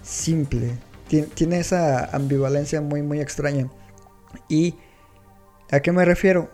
[0.03, 0.77] simple.
[1.07, 3.69] Tiene, esa ambivalencia muy, muy extraña.
[4.49, 4.75] ¿Y
[5.71, 6.49] a qué me refiero?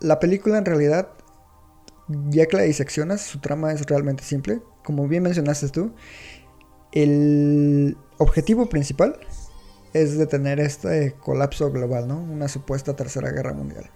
[0.00, 1.08] La película en realidad,
[2.28, 4.60] ya que la diseccionas, su trama es realmente simple.
[4.84, 5.92] Como bien mencionaste tú,
[6.92, 9.18] el objetivo principal
[10.02, 12.18] es detener este colapso global, ¿no?
[12.18, 13.90] Una supuesta tercera guerra mundial.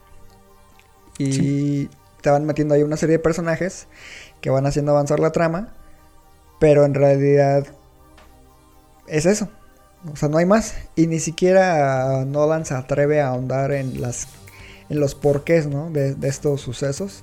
[1.19, 1.89] Y
[2.23, 3.87] te van metiendo ahí una serie de personajes
[4.41, 5.75] que van haciendo avanzar la trama,
[6.59, 7.67] pero en realidad
[9.07, 9.49] es eso.
[10.11, 10.75] O sea, no hay más.
[10.97, 14.29] Y ni siquiera Nolan se atreve a ahondar en las
[14.89, 15.91] en los porqués, ¿no?
[15.91, 17.21] De, estos sucesos.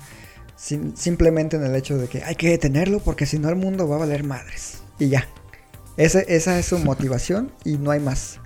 [0.56, 3.98] simplemente en el hecho de que hay que detenerlo porque si no el mundo va
[3.98, 4.80] a valer madres.
[5.00, 5.28] Y ya.
[5.98, 8.40] esa es su motivación y no hay más.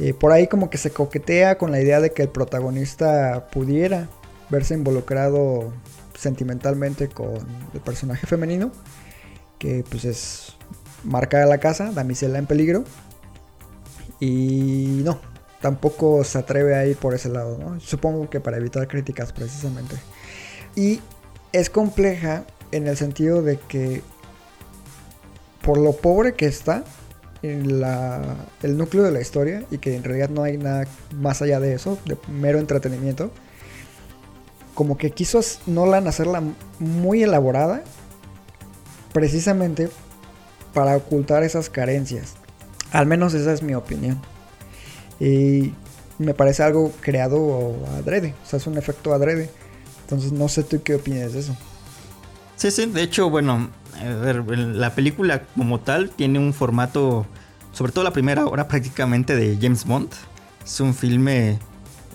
[0.00, 4.08] Eh, por ahí como que se coquetea con la idea de que el protagonista pudiera
[4.50, 5.72] verse involucrado
[6.18, 7.38] sentimentalmente con
[7.72, 8.72] el personaje femenino.
[9.58, 10.56] Que pues es
[11.04, 12.84] marca de la casa, damisela en peligro.
[14.20, 15.18] Y no,
[15.60, 17.80] tampoco se atreve a ir por ese lado, ¿no?
[17.80, 19.96] Supongo que para evitar críticas precisamente.
[20.76, 21.00] Y
[21.52, 24.02] es compleja en el sentido de que
[25.62, 26.84] por lo pobre que está
[27.62, 28.22] la,
[28.62, 31.74] el núcleo de la historia y que en realidad no hay nada más allá de
[31.74, 33.30] eso, de mero entretenimiento,
[34.74, 36.42] como que quiso Nolan hacerla
[36.78, 37.84] muy elaborada
[39.12, 39.88] precisamente
[40.72, 42.34] para ocultar esas carencias.
[42.90, 44.20] Al menos esa es mi opinión.
[45.20, 45.72] Y
[46.18, 48.34] me parece algo creado adrede.
[48.44, 49.50] O sea, es un efecto adrede.
[50.02, 51.56] Entonces no sé tú qué opinas de eso.
[52.56, 53.70] Sí, sí, de hecho, bueno,
[54.02, 57.26] la película como tal tiene un formato,
[57.74, 60.08] sobre todo la primera hora prácticamente de James Bond.
[60.64, 61.58] Es un filme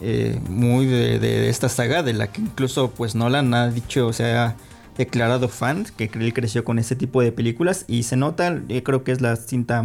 [0.02, 4.13] eh, muy de, de, esta saga, de la que incluso pues Nolan ha dicho, o
[4.13, 4.56] sea,
[4.98, 9.04] declarado fan, que él creció con ese tipo de películas y se nota, eh, creo
[9.04, 9.84] que es la cinta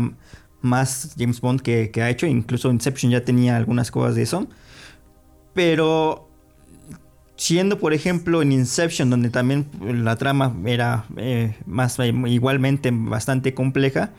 [0.60, 4.48] más James Bond que, ha hecho, incluso Inception ya tenía algunas cosas de eso,
[5.52, 6.28] pero
[7.36, 14.10] siendo por ejemplo en Inception donde también la trama era eh, más igualmente bastante compleja,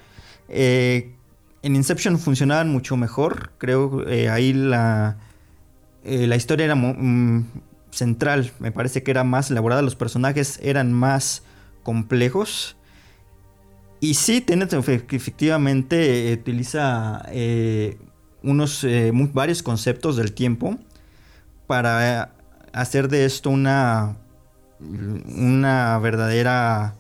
[1.66, 5.18] en Inception funcionaban mucho mejor, creo ahí la,
[6.04, 7.46] la historia era mm,
[7.96, 8.52] central.
[8.60, 9.82] Me parece que era más elaborada.
[9.82, 11.44] Los personajes eran más
[11.84, 12.76] complejos.
[14.00, 17.98] Y sí, Tenet efectivamente eh, utiliza eh,
[18.44, 20.78] unos eh, varios conceptos del tiempo
[21.66, 22.34] para
[22.74, 24.18] hacer de esto una,
[24.80, 26.94] una verdadera,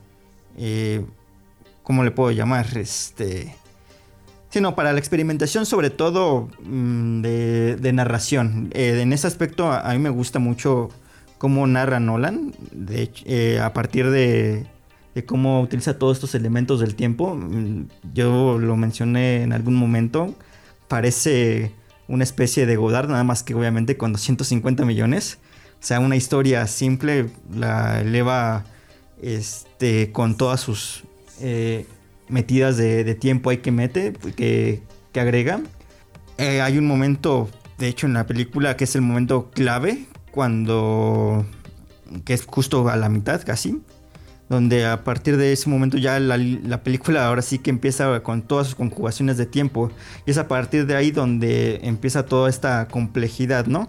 [1.84, 2.66] ¿cómo le puedo llamar?
[2.78, 3.54] Este,
[4.56, 8.70] sino para la experimentación sobre todo mm, de, narración.
[8.74, 10.88] Eh, en ese aspecto a, mí me gusta mucho
[11.38, 12.54] cómo narra Nolan,
[12.88, 14.66] eh, a partir de,
[15.26, 17.36] cómo utiliza todos estos elementos del tiempo.
[17.36, 20.34] Mm, yo lo mencioné en algún momento,
[20.88, 21.74] parece
[22.08, 25.38] una especie de Godard, nada más que obviamente con 250 millones.
[25.82, 28.64] O sea, una historia simple la eleva
[29.22, 31.04] este, con todas sus
[31.42, 31.86] eh,
[32.28, 35.62] metidas de, tiempo hay que mete, que, que agrega.
[36.38, 41.46] Eh, hay un momento, de hecho, en la película que es el momento clave, cuando.
[42.26, 43.82] que es justo a la mitad casi.
[44.48, 48.44] Donde a partir de ese momento ya la, la película ahora sí que empieza con
[48.44, 49.92] todas sus conjugaciones de tiempo.
[50.28, 53.88] Y es a partir de ahí donde empieza toda esta complejidad, ¿no?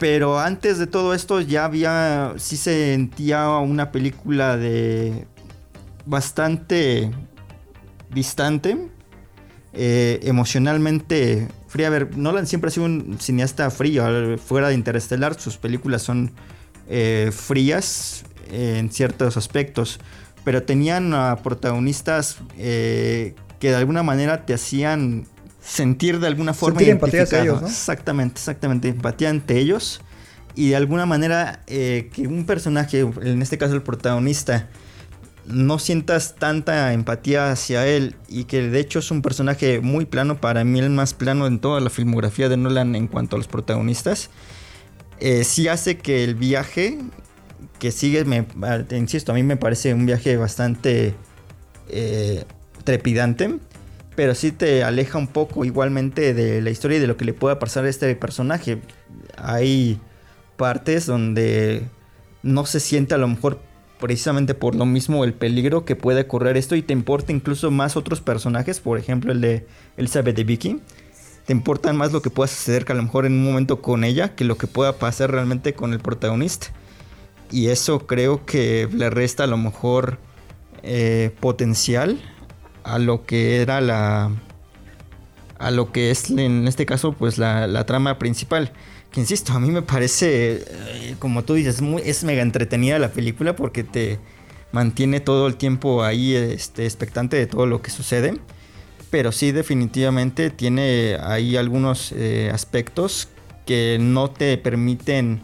[0.00, 5.26] Pero antes de todo esto ya había, sí se sentía una película de
[6.10, 7.10] bastante
[8.12, 8.76] distante,
[9.72, 11.86] eh, emocionalmente fría.
[11.86, 16.32] A ver, Nolan siempre ha sido un cineasta frío, fuera de Interestelar, sus películas son
[16.88, 20.00] eh, frías en ciertos aspectos,
[20.44, 25.28] pero tenían a protagonistas eh, que de alguna manera te hacían
[25.62, 27.60] sentir de alguna forma Sentir empatía hacia identificado.
[27.60, 27.68] ellos, ¿no?
[27.68, 30.00] Exactamente, exactamente, empatía ante ellos
[30.56, 34.68] y de alguna manera eh, que un personaje, en este caso el protagonista,
[35.52, 40.40] no sientas tanta empatía hacia él y que de hecho es un personaje muy plano,
[40.40, 43.48] para mí el más plano en toda la filmografía de Nolan en cuanto a los
[43.48, 44.30] protagonistas,
[45.18, 46.98] eh, sí hace que el viaje
[47.78, 48.46] que sigue, me,
[48.90, 51.14] insisto, a mí me parece un viaje bastante
[51.88, 52.44] eh,
[52.84, 53.58] trepidante,
[54.16, 57.32] pero sí te aleja un poco igualmente de la historia y de lo que le
[57.32, 58.82] pueda pasar a este personaje.
[59.36, 60.00] Hay
[60.56, 61.88] partes donde
[62.42, 63.60] no se siente a lo mejor
[64.00, 67.96] precisamente por lo mismo el peligro que puede correr esto y te importa incluso más
[67.96, 70.80] otros personajes, por ejemplo el de Elizabeth de Vicky.
[71.46, 74.04] Te importa más lo que pueda suceder que a lo mejor en un momento con
[74.04, 76.68] ella que lo que pueda pasar realmente con el protagonista.
[77.50, 80.18] Y eso creo que le resta a lo mejor
[80.82, 82.20] eh, potencial
[82.84, 84.30] a lo que era la...
[85.58, 88.72] A lo que es en este caso pues la trama principal.
[89.10, 93.56] Que insisto, a mí me parece, eh, como tú dices, es mega entretenida la película
[93.56, 94.20] porque te
[94.70, 98.34] mantiene todo el tiempo ahí este, expectante de todo lo que sucede.
[99.10, 103.28] Pero sí definitivamente tiene ahí algunos eh, aspectos
[103.66, 105.42] que no te permiten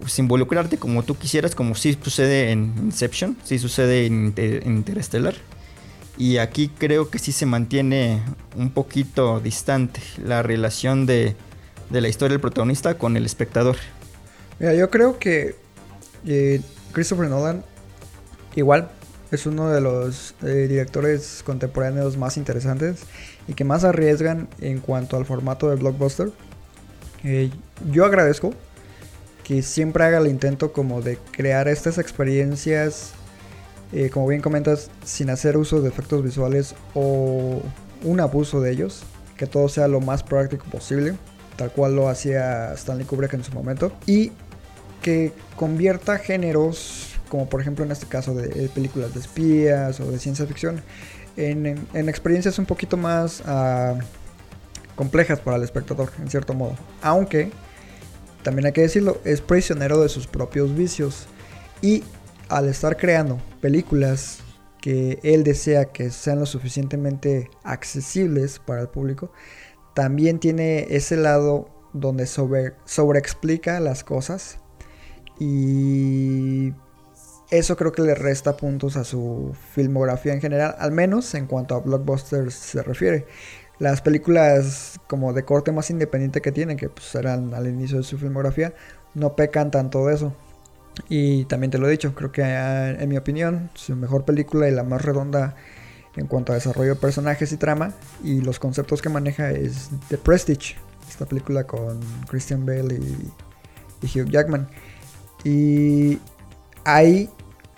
[0.00, 4.32] pues, involucrarte como tú quisieras, como sí sucede en Inception, sí sucede en
[4.64, 5.34] Interstellar.
[6.16, 8.22] Y aquí creo que sí se mantiene
[8.56, 11.36] un poquito distante la relación de,
[11.92, 13.76] de la historia del protagonista con el espectador.
[14.58, 15.56] Mira, yo creo que
[16.26, 16.60] eh,
[16.92, 17.64] Christopher Nolan
[18.56, 18.90] igual
[19.30, 23.04] es uno de los eh, directores contemporáneos más interesantes
[23.48, 26.30] y que más arriesgan en cuanto al formato de blockbuster.
[27.24, 27.50] Eh,
[27.90, 28.52] yo agradezco
[29.42, 33.12] que siempre haga el intento como de crear estas experiencias,
[33.92, 37.62] eh, como bien comentas, sin hacer uso de efectos visuales o
[38.02, 39.02] un abuso de ellos,
[39.36, 41.14] que todo sea lo más práctico posible,
[41.62, 44.32] tal cual lo hacía Stanley Kubrick en su momento, y
[45.00, 50.10] que convierta géneros, como por ejemplo en este caso de eh, películas de espías o
[50.10, 50.82] de ciencia ficción,
[51.36, 53.94] en, en- en experiencias un poquito más ah,
[54.96, 56.74] complejas para el espectador, en cierto modo.
[57.00, 57.52] Aunque,
[58.42, 61.26] también hay que decirlo, es prisionero de sus propios vicios.
[61.80, 62.02] Y
[62.48, 64.38] al estar creando películas
[64.80, 69.30] que él desea que sean lo suficientemente accesibles para el público,
[69.94, 74.58] también tiene ese lado donde sobre, sobreexplica las cosas
[75.38, 76.72] y
[77.50, 81.74] eso creo que le resta puntos a su filmografía en general, al menos en cuanto
[81.74, 83.26] a blockbusters se refiere.
[83.78, 88.16] Las películas como de corte más independiente que tiene, que pues al inicio de su
[88.16, 88.72] filmografía,
[89.14, 90.34] no pecan tanto de eso.
[91.08, 94.68] Y también te lo he dicho, creo que ah, en mi opinión, su mejor película
[94.68, 95.56] y la más redonda
[96.16, 100.18] en cuanto a desarrollo de personajes y trama y los conceptos que maneja es The
[100.18, 100.76] Prestige,
[101.08, 103.32] esta película con Christian Bale y,
[104.02, 104.68] y Hugh Jackman.
[105.44, 106.18] Y
[106.84, 107.30] ahí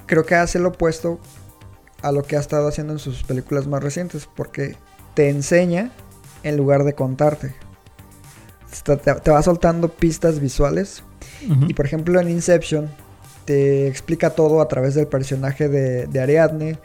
[0.06, 1.18] creo que hace lo opuesto
[2.02, 4.76] a lo que ha estado haciendo en sus películas más recientes, porque
[5.14, 5.90] te enseña
[6.42, 7.54] en lugar de contarte.
[8.84, 11.02] Te, va soltando pistas visuales.
[11.68, 12.90] Y por ejemplo en Inception
[13.44, 16.78] te explica todo a través del personaje de, de Ariadne.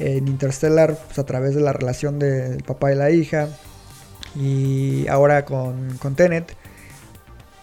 [0.00, 3.48] En Interstellar, pues a través de la relación del papá y la hija.
[4.34, 6.56] Y ahora con, con Tenet,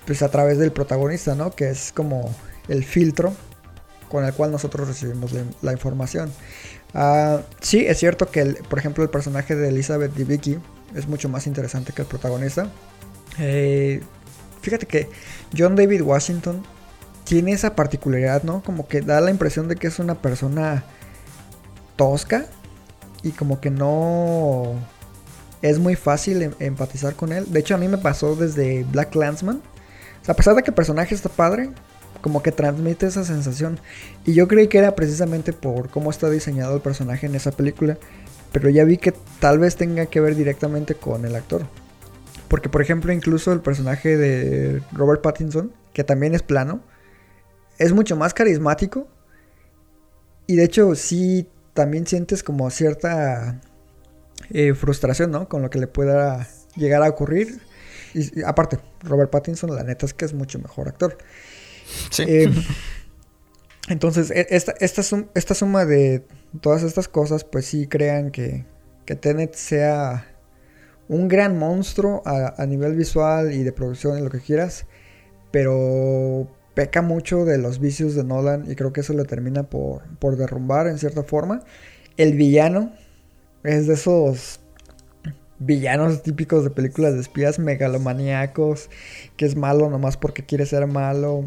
[0.06, 1.52] pues a través del protagonista, ¿no?
[1.52, 2.34] Que es como
[2.68, 3.34] el filtro
[4.10, 6.32] con el cual nosotros recibimos la, información.
[6.94, 10.58] Ah, sí, es cierto que, por ejemplo, el personaje de Elizabeth Debicki
[10.96, 12.70] es mucho más interesante que el protagonista.
[13.40, 14.02] Eh,
[14.62, 15.10] fíjate que
[15.56, 16.64] John David Washington
[17.26, 18.64] tiene esa particularidad, ¿no?
[18.64, 20.86] Como que da la impresión de que es una persona
[21.98, 22.46] tosca
[23.24, 24.76] y como que no
[25.62, 27.46] es muy fácil em- empatizar con él.
[27.52, 29.62] De hecho, a mí me pasó desde Black Landsman.
[30.28, 31.70] O a pesar de que el personaje está padre,
[32.22, 33.80] como que transmite esa sensación.
[34.26, 37.98] Y yo creí que era precisamente por cómo está diseñado el personaje en esa película.
[38.52, 41.66] Pero ya vi que tal vez tenga que ver directamente con el actor.
[42.48, 46.82] Porque, por ejemplo, incluso el personaje de Robert Pattinson, que también es plano,
[47.78, 49.08] es mucho más carismático.
[50.46, 53.62] Y de hecho, sí, también sientes como cierta
[54.50, 55.48] eh, frustración, ¿no?
[55.48, 57.62] Con lo que le pueda llegar a ocurrir.
[58.16, 61.20] Y, y aparte, Robert Pattinson, la neta es que es mucho mejor actor.
[62.10, 62.24] Sí.
[62.28, 62.52] Eh,
[63.90, 66.26] entonces, e- esta, esta, sum- esta suma de
[66.62, 68.66] todas estas cosas, pues sí crean que,
[69.06, 70.34] que Tenet sea
[71.08, 74.88] un gran monstruo a, a nivel visual y de producción y lo que quieras,
[75.52, 80.04] pero peca mucho de los vicios de Nolan y creo que eso le termina por,
[80.20, 81.64] por derrumbar en cierta forma.
[82.18, 82.94] El villano
[83.64, 84.60] es de esos
[85.58, 88.92] villanos típicos de películas de espías megalomaníacos,
[89.38, 91.46] que es malo nomás porque quiere ser malo.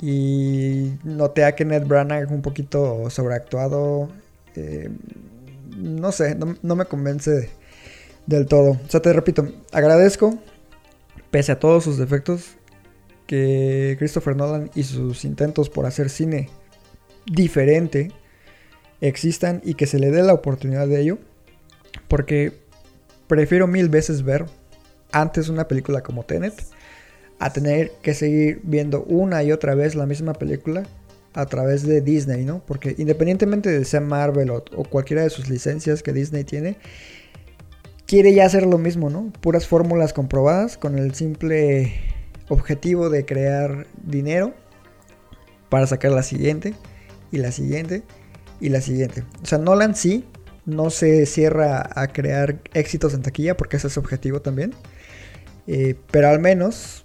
[0.00, 4.08] Y noté a Kenneth Branagh un poquito sobreactuado.
[4.56, 4.90] eh,
[5.76, 7.50] no sé, no me convence
[8.26, 8.80] del todo.
[8.84, 10.36] O sea, te repito, agradezco,
[11.30, 12.56] pese a todos sus defectos,
[13.26, 16.48] que Christopher Nolan y sus intentos por hacer cine
[17.26, 18.12] diferente
[19.00, 21.18] existan y que se le dé la oportunidad de ello.
[22.08, 22.52] Porque
[23.26, 24.46] prefiero mil veces ver
[25.12, 26.54] antes una película como Tenet
[27.38, 30.84] a tener que seguir viendo una y otra vez la misma película
[31.34, 32.62] a través de Disney, ¿no?
[32.64, 36.76] Porque independientemente de sea Marvel o, o cualquiera de sus licencias que Disney tiene,
[38.06, 39.32] quiere ya hacer lo mismo, ¿no?
[39.40, 41.92] Puras fórmulas comprobadas con el simple
[42.48, 44.54] objetivo de crear dinero
[45.68, 46.74] para sacar la siguiente
[47.30, 48.02] y la siguiente
[48.60, 49.24] y la siguiente.
[49.42, 50.24] O sea, Nolan sí
[50.66, 54.72] no se cierra a crear éxitos en taquilla porque ese es su objetivo también.
[55.66, 57.04] Eh, pero al menos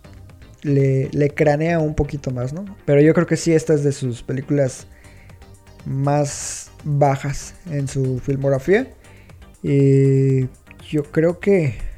[0.61, 2.65] le, le cranea un poquito más, ¿no?
[2.85, 4.87] Pero yo creo que sí, esta es de sus películas
[5.85, 8.87] más bajas en su filmografía.
[9.63, 10.47] Y
[10.89, 11.88] yo creo que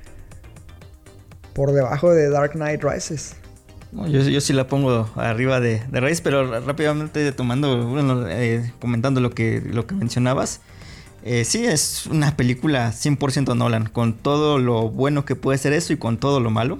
[1.54, 3.36] por debajo de Dark Knight Rises.
[3.92, 9.20] Yo, yo sí la pongo arriba de, de raíz, pero rápidamente tomando, bueno, eh, comentando
[9.20, 10.62] lo que, lo que mencionabas.
[11.24, 15.94] Eh, sí, es una película 100% Nolan, con todo lo bueno que puede ser eso
[15.94, 16.78] y con todo lo malo.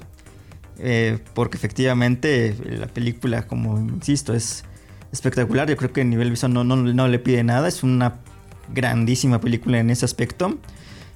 [0.80, 4.64] Eh, porque efectivamente la película, como insisto, es
[5.12, 5.70] espectacular.
[5.70, 7.68] Yo creo que a nivel visual no, no, no le pide nada.
[7.68, 8.16] Es una
[8.74, 10.58] grandísima película en ese aspecto.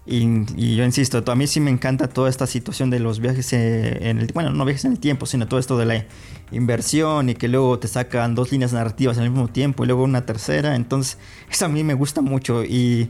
[0.08, 4.20] Y, yo insisto, a mí sí me encanta toda esta situación de los viajes en
[4.20, 6.06] el bueno, no viajes en el tiempo, sino todo esto de la
[6.52, 10.26] inversión y que luego te sacan dos líneas narrativas al mismo tiempo y luego una
[10.26, 10.76] tercera.
[10.76, 11.18] Entonces,
[11.50, 12.64] eso a mí me gusta mucho.
[12.64, 13.10] Y,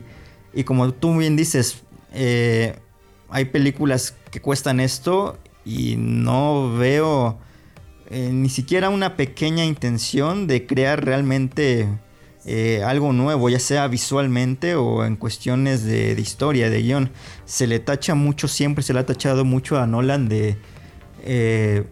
[0.54, 1.82] y como tú bien dices,
[2.14, 2.78] eh,
[3.28, 7.38] hay películas que cuestan esto y no veo
[8.08, 11.88] eh, ni siquiera una pequeña intención de crear realmente
[12.48, 17.10] eh, algo nuevo, ya sea visualmente o en cuestiones de, de, historia, de guion.
[17.44, 20.56] Se le tacha mucho, siempre se le ha tachado mucho a Nolan de...
[21.24, 21.84] Eh,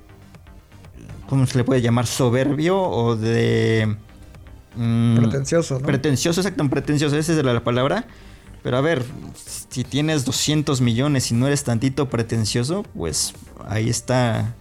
[1.29, 2.07] ¿Cómo se le puede llamar?
[2.07, 3.97] Soberbio o de...
[4.77, 5.87] Mm, pretencioso, ¿no?
[5.87, 8.07] Pretencioso, exacto, pretencioso, esa es la palabra.
[8.63, 13.35] Pero a ver, si tienes 200 millones y no eres tantito pretencioso, pues
[13.67, 14.55] ahí está...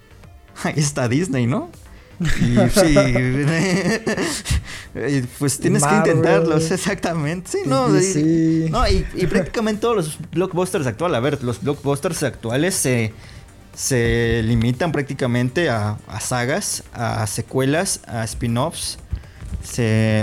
[0.63, 1.71] Ahí está Disney, ¿no?
[2.20, 2.95] Y sí,
[5.39, 7.51] pues tienes Marvel, que intentarlo, exactamente.
[7.51, 12.24] Sí, no, y, no y, y, prácticamente todos los blockbusters actuales, a ver, los blockbusters
[12.24, 13.14] actuales se,
[13.76, 18.99] se limitan prácticamente a, a, sagas, a secuelas, a spin-offs.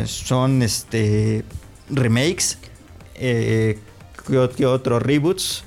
[0.06, 1.44] Son este
[1.88, 2.58] remakes,
[3.14, 3.78] eh,
[4.26, 5.64] que otro reboots.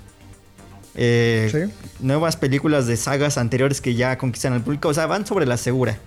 [0.96, 1.74] Eh, ¿Sí?
[2.00, 4.90] Nuevas películas de sagas anteriores que ya conquistan al público.
[4.90, 5.98] O sea, van sobre la segura.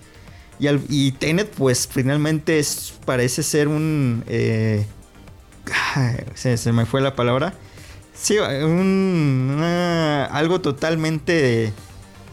[0.59, 4.23] Y, al, y Tenet, pues finalmente es, parece ser un.
[4.27, 4.85] Eh,
[6.35, 7.53] se, me fue la palabra.
[8.13, 9.61] Sí, un,
[10.31, 11.71] algo totalmente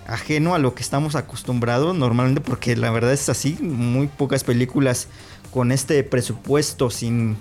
[0.07, 3.59] ajeno a lo que estamos acostumbrados normalmente, porque la verdad es así.
[3.61, 5.09] Muy pocas películas
[5.51, 7.37] con este presupuesto, sin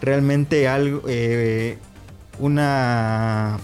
[0.00, 1.02] realmente algo.
[1.08, 1.78] Eh,
[2.38, 3.58] una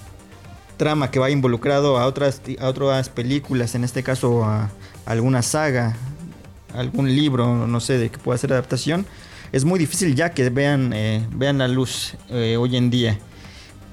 [0.77, 4.71] trama que va involucrado a otras, a otras películas, en este caso a
[5.07, 5.97] alguna saga,
[6.75, 9.07] algún libro, no sé, de que pueda ser adaptación,
[9.53, 13.19] es muy difícil ya que vean, eh, vean la luz eh, hoy en día.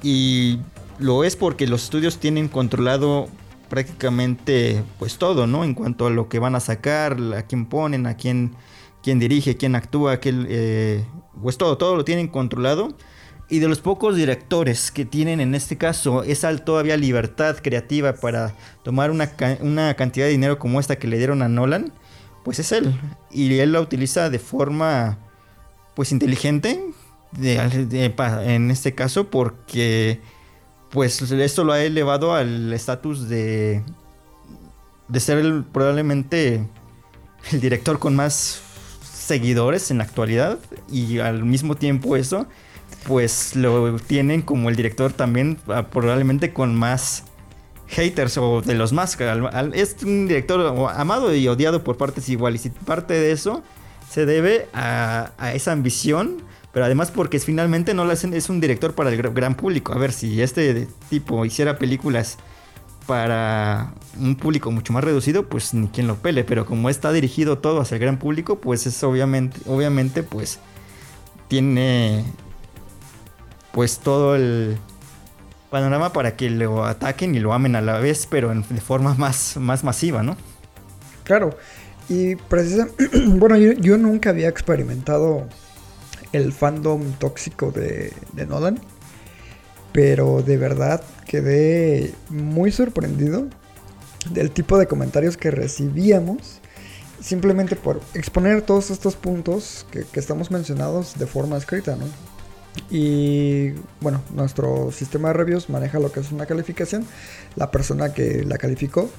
[0.01, 0.59] Y
[0.97, 3.29] lo es porque los estudios tienen controlado
[3.69, 5.63] prácticamente pues todo, ¿no?
[5.63, 8.55] En cuanto a lo que van a sacar, a quién ponen, a quién,
[9.01, 11.05] quién dirige, quién actúa, quién, eh,
[11.41, 12.97] pues todo, todo lo tienen controlado.
[13.49, 18.55] Y de los pocos directores que tienen en este caso esa todavía libertad creativa para
[18.84, 21.93] tomar una, una cantidad de dinero como esta que le dieron a Nolan,
[22.44, 23.00] pues es él.
[23.30, 25.18] Y él la utiliza de forma,
[25.96, 26.84] pues inteligente,
[27.39, 30.20] en este caso, porque,
[30.89, 33.84] pues esto lo ha elevado al estatus de,
[35.08, 36.68] de ser probablemente
[37.52, 38.62] el director con más
[39.04, 40.60] seguidores en la actualidad.
[40.92, 42.48] Y al mismo tiempo eso,
[43.08, 45.58] pues lo tienen como el director también
[45.92, 47.24] probablemente con más
[47.92, 49.18] haters o de los más.
[49.74, 52.66] Es un director amado y odiado por partes iguales.
[52.66, 53.62] Y parte de eso
[54.10, 56.44] se debe a, esa ambición.
[56.72, 59.94] Pero además porque finalmente no es un director para el gran público.
[59.94, 62.38] A ver, si este tipo hiciera películas
[63.08, 66.46] para un público mucho más reducido, pues ni quien lo pele.
[66.46, 70.60] Pero como está dirigido todo hacia el gran público, pues es obviamente, obviamente, pues
[71.50, 72.24] tiene
[73.74, 74.78] pues todo el
[75.72, 79.57] panorama para que lo ataquen y lo amen a la vez, pero de forma más,
[79.57, 80.38] más masiva, ¿no?
[81.24, 81.57] Claro.
[82.09, 85.47] Y precisamente, bueno, yo, nunca había experimentado
[86.34, 88.80] el fandom tóxico de, de Nolan.
[89.93, 93.47] Pero de verdad quedé muy sorprendido
[94.30, 96.61] del tipo de comentarios que recibíamos
[97.22, 102.05] simplemente por exponer todos estos puntos que, estamos mencionados de forma escrita, ¿no?
[102.89, 107.05] Y bueno, nuestro sistema de reviews maneja lo que es una calificación.
[107.55, 109.09] La persona que la calificó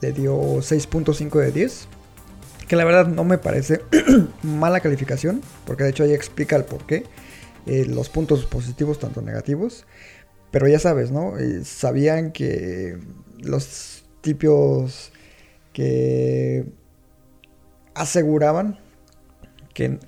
[0.00, 1.88] le dio 6.5 de 10.
[2.68, 3.82] Que la verdad no me parece
[4.42, 7.04] mala calificación, porque de hecho ahí explica el porqué.
[7.66, 9.86] Eh, los puntos positivos tanto negativos.
[10.50, 11.38] Pero ya sabes, ¿no?
[11.38, 12.98] Eh, sabían que
[13.38, 15.12] los tipos
[15.72, 16.66] que
[17.94, 18.78] aseguraban
[19.74, 19.98] que,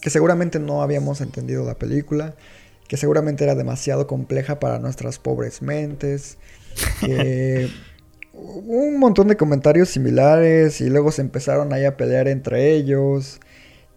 [0.00, 2.34] que seguramente no habíamos entendido la película,
[2.88, 6.38] que seguramente era demasiado compleja para nuestras pobres mentes,
[7.00, 7.68] que
[8.32, 13.40] un montón de comentarios similares y luego se empezaron ahí a pelear entre ellos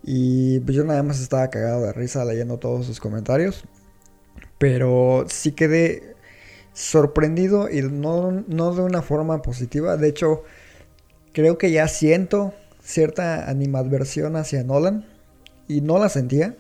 [0.04, 3.64] y pues yo nada más estaba cagado de risa leyendo todos sus comentarios.
[4.58, 6.16] Pero sí quedé
[6.74, 8.44] sorprendido y no,
[8.76, 9.98] de una forma positiva.
[9.98, 10.44] De hecho,
[11.32, 12.54] creo que ya siento
[12.84, 15.06] cierta animadversión hacia Nolan.
[15.68, 16.56] Y no la sentía.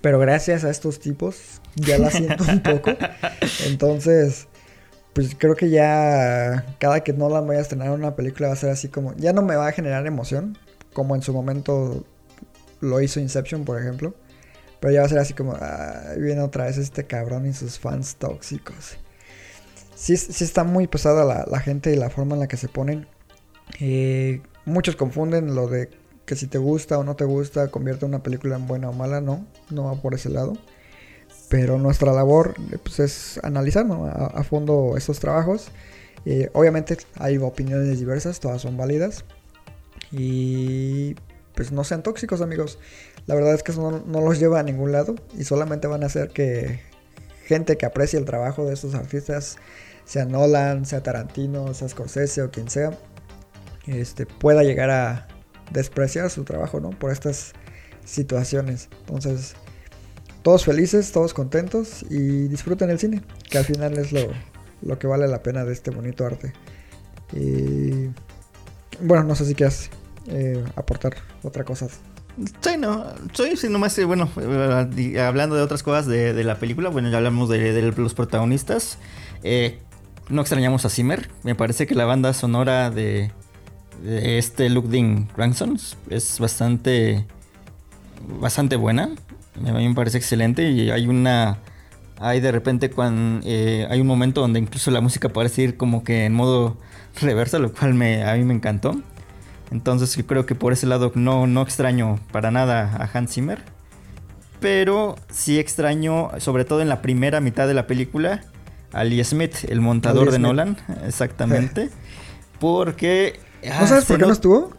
[0.00, 2.90] Pero gracias a estos tipos ya la siento un poco.
[3.66, 4.48] Entonces,
[5.12, 8.70] pues creo que ya cada que Nolan vaya a estrenar una película va a ser
[8.70, 9.14] así como...
[9.16, 10.58] Ya no me va a generar emoción.
[10.92, 12.04] Como en su momento
[12.80, 14.14] lo hizo Inception, por ejemplo.
[14.80, 15.56] Pero ya va a ser así como,
[16.18, 18.96] viene otra vez este cabrón y sus fans tóxicos.
[19.94, 23.06] Sí, sí está muy pesada la, gente y la forma en la que se ponen.
[23.80, 25.88] Eh, muchos confunden lo de
[26.26, 29.22] que si te gusta o no te gusta convierte una película en buena o mala.
[29.22, 30.52] No, no va por ese lado.
[31.48, 35.68] Pero nuestra labor pues, es analizar a, fondo estos trabajos.
[36.24, 39.24] Eh, obviamente hay opiniones diversas, todas son válidas.
[40.10, 41.14] Y
[41.54, 42.78] pues no sean tóxicos amigos.
[43.26, 46.06] La verdad es que eso no, los lleva a ningún lado y solamente van a
[46.06, 46.80] hacer que
[47.44, 49.56] gente que aprecie el trabajo de estos artistas,
[50.04, 52.96] sea Nolan, sea Tarantino, sea Scorsese o quien sea,
[53.86, 55.28] este, pueda llegar a
[55.72, 56.90] despreciar su trabajo, ¿no?
[56.90, 57.52] Por estas
[58.04, 58.88] situaciones.
[59.00, 59.54] Entonces,
[60.42, 64.28] todos felices, todos contentos y disfruten el cine, que al final es lo,
[64.82, 66.52] lo que vale la pena de este bonito arte.
[67.32, 68.10] Y
[69.00, 69.90] bueno, no sé si quieres
[70.28, 71.88] eh, aportar otra cosa
[72.60, 77.08] Sí, no, soy sí, nomás, bueno, eh, hablando de otras cosas de, la película, bueno,
[77.08, 78.98] ya hablamos de, los protagonistas.
[79.42, 79.78] Eh,
[80.28, 83.32] no extrañamos a Zimmer, me parece que la banda sonora de,
[84.04, 85.76] este Ludwig Ransom
[86.10, 87.26] es bastante,
[88.40, 89.10] bastante buena.
[89.66, 91.58] A mí me parece excelente y hay una...
[92.18, 96.24] Hay de repente cuando hay un momento donde incluso la música parece ir como que
[96.24, 96.78] en modo
[97.20, 99.00] reversa, lo cual me, a mí me encantó.
[99.70, 103.62] Entonces yo creo que por ese lado no, no extraño para nada a Hans Zimmer.
[104.60, 108.42] Pero sí extraño, sobre todo en la primera mitad de la película,
[108.92, 110.76] a Lee Smith, el montador de Nolan.
[111.06, 111.90] Exactamente.
[112.58, 113.40] porque...
[113.68, 114.72] ¿No sabes por qué no estuvo?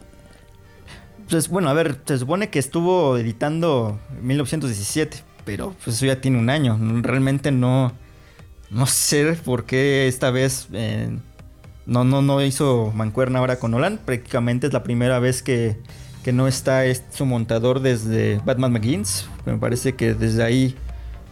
[1.28, 6.20] Pues bueno, a ver, se supone que estuvo editando en 1917, pero pues eso ya
[6.20, 6.78] tiene un año.
[7.02, 7.92] Realmente no,
[8.70, 11.10] no sé por qué esta vez eh,
[11.84, 13.98] no, no, no hizo mancuerna ahora con Nolan.
[14.04, 15.76] Prácticamente es la primera vez que,
[16.30, 19.26] no está su montador desde Batman McGuinness.
[19.46, 20.76] Me parece que desde ahí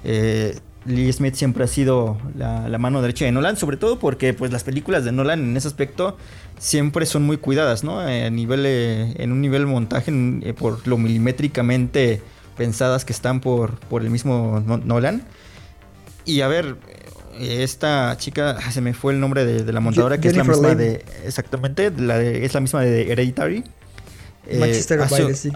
[0.04, 4.52] eh, Lee Smith siempre ha sido la, mano derecha de Nolan, sobre todo porque pues,
[4.52, 6.16] las películas de Nolan en ese aspecto
[6.58, 8.00] siempre son muy cuidadas, ¿no?
[8.00, 12.22] A nivel, eh, en un nivel montaje, eh, por lo milimétricamente
[12.56, 15.22] pensadas que están por, por el mismo Nolan.
[16.24, 16.76] Y a ver,
[17.38, 21.04] esta chica, se me fue el nombre de, la montadora, que es la misma de.
[21.24, 23.64] Exactamente, la es la misma de Hereditary.
[24.46, 25.50] Eh, Manchester by sí.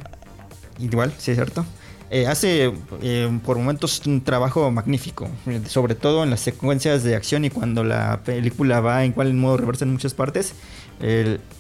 [0.79, 1.65] Igual, sí, es cierto.
[2.13, 2.73] Eh, hace
[3.03, 5.29] eh, por momentos un trabajo magnífico,
[5.69, 9.59] sobre todo en las secuencias de acción y cuando la película va en cual modo
[9.59, 10.55] reversa en muchas partes.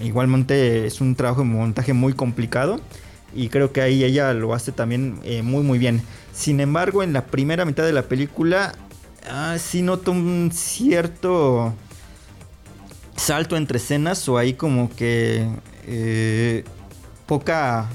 [0.00, 2.80] Igualmente es un trabajo de montaje muy complicado
[3.34, 6.02] y creo que ahí ella lo hace también muy muy bien.
[6.34, 8.74] Sin embargo, en la primera mitad de la película
[9.28, 11.74] ah, sí noto un cierto
[13.16, 15.46] salto entre escenas o hay como que
[15.86, 16.64] eh,
[17.26, 17.88] poca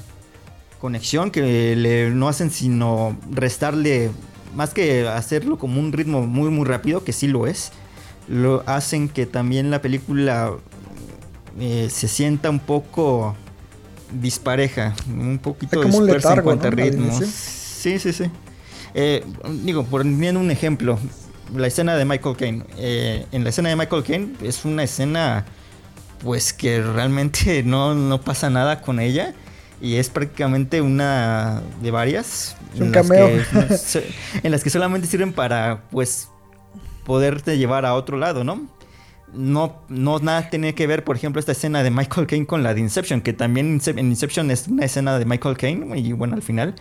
[0.80, 4.10] conexión que le, no hacen sino restarle,
[4.54, 7.72] más que hacerlo como un ritmo muy muy rápido, que sí lo es,
[8.28, 10.52] lo hacen que también la película
[11.60, 13.34] eh, se sienta un poco
[14.12, 16.82] dispareja, un poquito como un dispersa en letargo, cuanto a ¿no?
[16.82, 17.06] Al ritmo.
[17.06, 17.26] inicio.
[17.26, 18.24] Sí, sí, sí.
[18.94, 19.24] Eh,
[19.64, 20.98] digo, poniendo un ejemplo,
[21.54, 22.64] la escena de Michael Caine.
[22.78, 25.44] Eh, en la escena de Michael Caine es una escena,
[26.22, 29.34] pues que realmente no, no pasa nada con ella.
[29.80, 32.56] Y es prácticamente una de varias.
[32.74, 33.28] Es un en las cameo.
[33.68, 34.00] que- so-
[34.42, 36.28] en las que solamente sirven para, pues,
[37.04, 38.66] poderte llevar a otro lado, ¿no?
[39.36, 42.74] No, no nada tiene que ver, por ejemplo, esta escena de Michael Caine con la
[42.74, 46.34] de Inception, que también Incep- en Inception es una escena de Michael Caine, y bueno,
[46.34, 46.74] al final.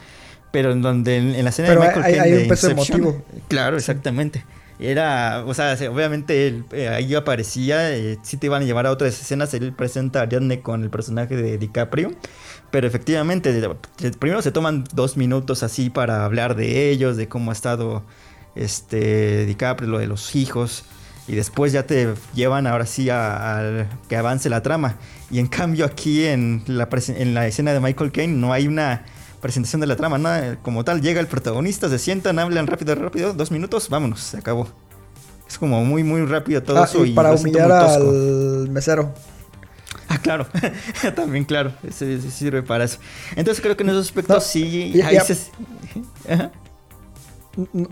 [0.51, 2.69] Pero en donde en, la escena Pero de Michael hay- Caine hay de un peso
[2.69, 3.25] Inception- emotivo.
[3.49, 4.45] Claro, exactamente.
[4.79, 8.85] Era, o sea, se- obviamente él, eh, ahí aparecía, eh, sí te iban a llevar
[8.85, 12.11] a otras escenas, él presenta a Ariadne con el personaje de DiCaprio,
[12.71, 13.53] pero efectivamente,
[14.19, 18.03] primero se toman dos minutos así para hablar de ellos, de cómo ha estado
[18.55, 20.83] este DiCaprio, lo de los hijos,
[21.27, 24.95] y después ya te llevan ahora sí a, a que avance la trama.
[25.31, 29.03] Y en cambio aquí en la, en la escena de Michael Caine no hay una
[29.41, 31.01] presentación de la trama, nada como tal.
[31.01, 34.67] Llega el protagonista, se sientan, hablan rápido, rápido, dos minutos, vámonos, se acabó.
[35.47, 37.05] Es como muy, muy rápido todo Ah, eso.
[37.05, 39.13] y para humillar al mesero.
[40.07, 40.45] Ah, claro,
[41.15, 42.99] también claro, ese sirve para eso.
[43.35, 45.51] Entonces creo que en esos aspectos No, sí, y- ahí y- se-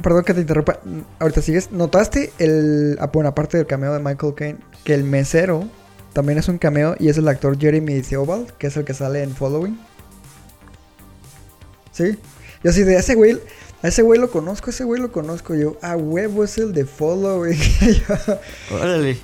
[0.01, 0.79] Perdón que te interrumpa.
[1.19, 1.71] Ahorita sigues.
[1.71, 2.97] ¿Notaste el.
[2.99, 5.65] ah, Bueno, aparte del cameo de Michael Caine, que el mesero
[6.11, 9.23] también es un cameo y es el actor Jeremy Theobald, que es el que sale
[9.23, 9.79] en Following?
[11.91, 12.17] Sí.
[12.63, 13.39] Yo así de ese güey.
[13.81, 15.55] A ese güey lo conozco, ese güey lo conozco.
[15.55, 17.59] Yo, a huevo es el de Following.
[18.71, 19.17] Órale.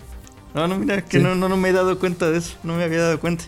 [0.54, 1.24] No, no, mira, que Sí.
[1.24, 3.46] no, no, no me he dado cuenta de eso, no me había dado cuenta.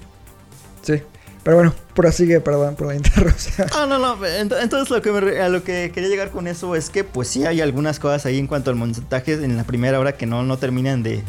[0.84, 1.02] sí.
[1.44, 3.68] Pero bueno, prosigue, perdón por la interrupción.
[3.76, 4.16] Ah, no, no.
[4.20, 7.46] ent- Entonces lo que a lo que quería llegar con eso es que pues sí
[7.46, 10.58] hay algunas cosas ahí en cuanto al montaje en la primera hora que no, no
[10.58, 11.24] terminan de,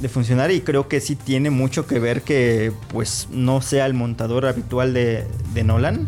[0.00, 3.94] de funcionar y creo que sí tiene mucho que ver que pues no sea el
[3.94, 6.06] montador habitual de, de Nolan.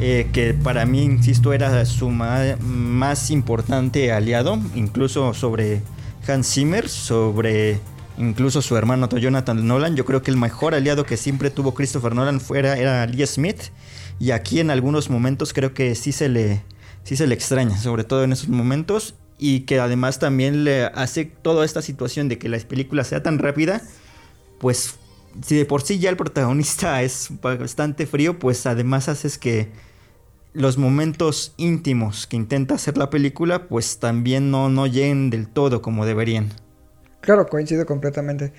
[0.00, 5.82] eh, que para mí, insisto, era su ma- más importante aliado, incluso sobre
[6.26, 7.78] Hans Zimmer, sobre
[8.20, 9.96] incluso su hermano Jonathan Nolan.
[9.96, 13.72] Yo creo que el mejor aliado que siempre tuvo Christopher Nolan fuera era Lee Smith.
[14.18, 16.62] Y aquí en algunos momentos creo que sí se le,
[17.02, 19.14] sí se le extraña, sobre todo en esos momentos.
[19.38, 23.38] Y que además también le hace toda esta situación de que la película sea tan
[23.38, 23.82] rápida,
[24.58, 24.96] pues
[25.42, 29.70] si de por sí ya el protagonista es bastante frío, pues además haces que
[30.52, 35.80] los momentos íntimos que intenta hacer la película, pues también no, no lleguen del todo
[35.80, 36.50] como deberían.
[37.20, 38.52] Claro, coincido completamente.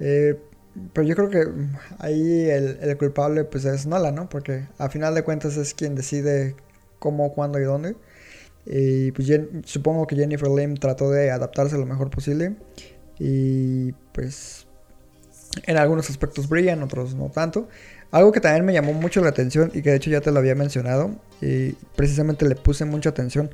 [0.00, 0.38] Eh,
[0.92, 4.28] pero yo creo que mm, ahí el, el culpable pues es Nolan, ¿no?
[4.28, 6.54] Porque a final de cuentas es quien decide
[6.98, 7.96] cómo, cuándo y dónde.
[8.66, 9.28] Y pues
[9.64, 12.56] supongo que Jennifer Lim trató de adaptarse lo mejor posible.
[13.18, 14.66] Y pues
[15.66, 17.68] en algunos aspectos brillan, otros no tanto.
[18.10, 20.38] Algo que también me llamó mucho la atención y que de hecho ya te lo
[20.38, 21.10] había mencionado
[21.40, 23.50] y precisamente le puse mucha atención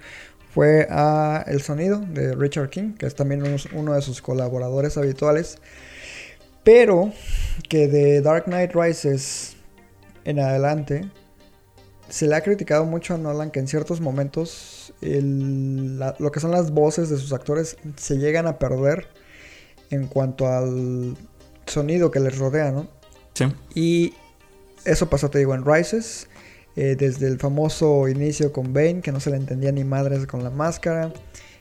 [0.54, 3.42] fue a el sonido de Richard King, que es también
[3.74, 5.58] uno, de sus colaboradores habituales,
[6.64, 7.12] pero
[7.68, 9.56] que de Dark Knight Rises
[10.24, 11.10] en adelante
[12.08, 16.40] se le ha criticado mucho a Nolan que en ciertos momentos el- la- lo que
[16.40, 19.08] son las voces de sus actores se llegan a perder
[19.90, 21.16] en cuanto al
[21.66, 22.88] sonido que les rodea, ¿no?
[23.34, 23.46] Sí.
[23.74, 24.14] Y
[24.84, 26.28] eso pasó, te digo, en Rises.
[26.76, 30.42] Eh, desde el famoso inicio con Bane, que no se le entendía ni madres con
[30.42, 31.12] la máscara.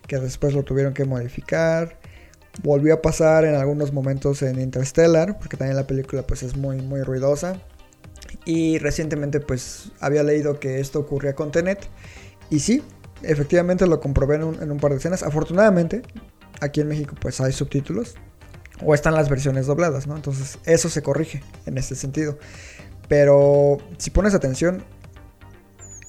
[0.08, 1.98] Que después lo tuvieron que modificar.
[2.64, 6.82] Volvió a pasar en algunos momentos en Interstellar, porque también la película pues es muy,
[6.82, 7.62] muy ruidosa.
[8.46, 11.88] Y recientemente pues había leído que esto ocurría con Tenet.
[12.50, 12.84] Y sí,
[13.24, 15.24] efectivamente lo comprobé en un, en un par de escenas.
[15.24, 16.02] Afortunadamente,
[16.62, 18.16] aquí en México pues hay subtítulos.
[18.84, 20.16] O están las versiones dobladas, ¿no?
[20.16, 22.40] Entonces eso se corrige en este sentido.
[23.08, 24.84] Pero si pones atención,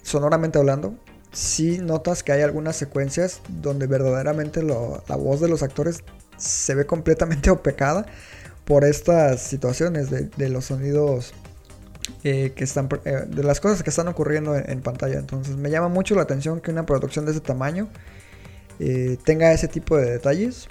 [0.02, 0.94] sonoramente hablando,
[1.32, 6.04] sí notas que hay algunas secuencias donde verdaderamente la voz de los actores
[6.36, 8.06] se ve completamente opecada
[8.64, 11.34] por estas situaciones de, los sonidos
[12.22, 15.18] eh, que están, eh, de las cosas que están ocurriendo en, en pantalla.
[15.18, 17.88] Entonces me llama mucho la atención que una producción de ese tamaño
[18.78, 20.66] eh, tenga ese tipo de detalles.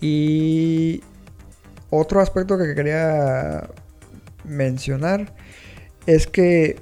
[0.00, 1.02] Y
[1.90, 3.68] otro aspecto que quería
[4.44, 5.34] mencionar
[6.06, 6.80] es que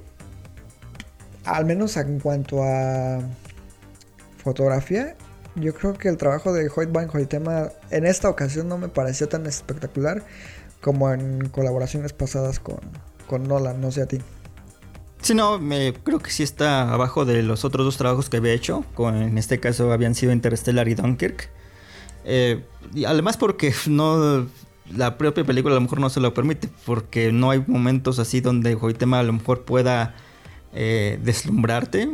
[1.45, 3.21] al menos en cuanto a
[4.43, 5.17] fotografía
[5.55, 9.29] Yo creo que el trabajo de Hoyt Van Hoytema en esta ocasión no me pareció
[9.29, 10.23] tan espectacular
[10.81, 12.81] como en colaboraciones pasadas con,
[13.29, 14.19] con Nolan, no sé a ti.
[15.21, 18.53] Sí, no, me, creo que sí está abajo de los otros dos trabajos que había
[18.53, 18.85] hecho.
[18.99, 21.49] En este caso habían sido Interstellar y Dunkirk.
[22.25, 24.49] Eh, y además porque no
[24.93, 28.41] la propia película a lo mejor no se lo permite, porque no hay momentos así
[28.41, 30.15] donde Hoytema a lo mejor pueda
[30.73, 32.09] eh, deslumbrarte.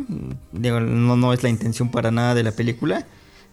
[0.53, 3.07] Digo, no, no es la intención para nada de la película.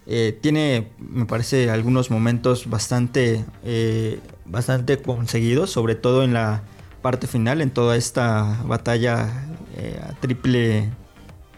[0.06, 6.62] Eh, tiene, me parece, algunos momentos bastante, eh, bastante conseguidos, sobre todo en la
[7.02, 9.44] parte final, en toda esta batalla
[10.02, 10.88] a triple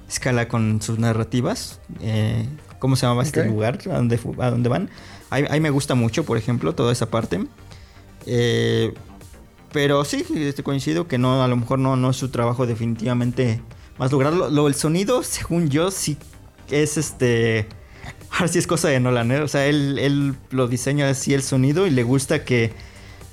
[0.09, 1.81] escala con sus narrativas.
[2.79, 3.47] ¿Cómo se llamaba este Ok.
[3.47, 3.79] lugar?
[3.91, 4.91] ¿A dónde, a dónde van?
[5.31, 7.45] Ahí, ahí me gusta mucho, por ejemplo, toda esa parte.
[8.27, 8.95] Eh,
[9.73, 13.61] pero sí, este, coincido que no, a lo mejor no, no es su trabajo definitivamente
[13.99, 14.49] más lograrlo.
[14.51, 16.17] Lo, el sonido, según yo, sí
[16.71, 17.67] es este.
[18.31, 19.41] Ahora sí es cosa de Nolan, ¿eh?
[19.41, 22.73] O sea, él, él lo diseña así el sonido y le gusta que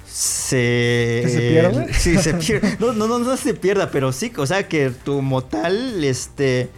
[0.07, 1.21] se.
[1.23, 1.87] ¿Que se pierda?
[1.93, 2.77] Sí, se pierda.
[2.79, 6.69] No, no, no, no se pierda, pero sí, o sea, que como tal, este.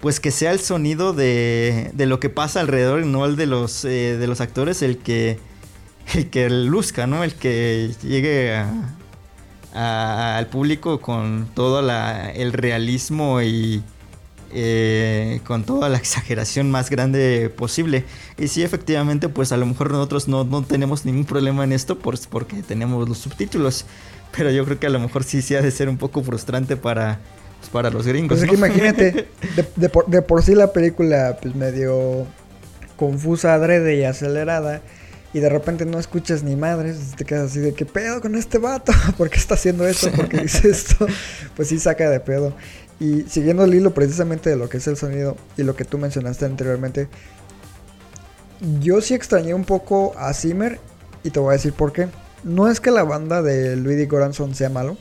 [0.00, 3.44] Pues que sea el sonido de, de lo que pasa alrededor y no el de
[3.46, 5.38] los, eh, de los actores el que,
[6.14, 7.22] el que luzca, ¿no?
[7.22, 8.96] El que llegue a-
[9.74, 13.82] a- al público con todo la- el realismo y
[14.52, 18.04] eh, con toda la exageración más grande posible.
[18.38, 21.98] Y sí, efectivamente, pues a lo mejor nosotros no, no tenemos ningún problema en esto
[21.98, 23.84] por- porque tenemos los subtítulos.
[24.36, 26.76] Pero yo creo que a lo mejor sí, sí ha de ser un poco frustrante
[26.76, 27.18] para,
[27.58, 28.38] pues, para los gringos.
[28.38, 29.12] Pues es que imagínate,
[29.56, 32.26] de, de por, de por sí la película pues medio
[32.96, 34.82] confusa, adrede y acelerada.
[35.32, 38.58] Y de repente no escuchas ni madres, te quedas así de qué pedo con este
[38.58, 40.10] vato, ¿por qué está haciendo esto?
[40.10, 41.06] ¿Por qué dice esto?
[41.56, 42.52] Pues sí saca de pedo.
[42.98, 45.98] Y siguiendo el hilo precisamente de lo que es el sonido y lo que tú
[45.98, 47.08] mencionaste anteriormente,
[48.80, 50.78] yo sí extrañé un poco a Zimmer
[51.22, 52.08] y te voy a decir por qué.
[52.42, 54.96] No es que la banda de Luigi Goranson sea malo,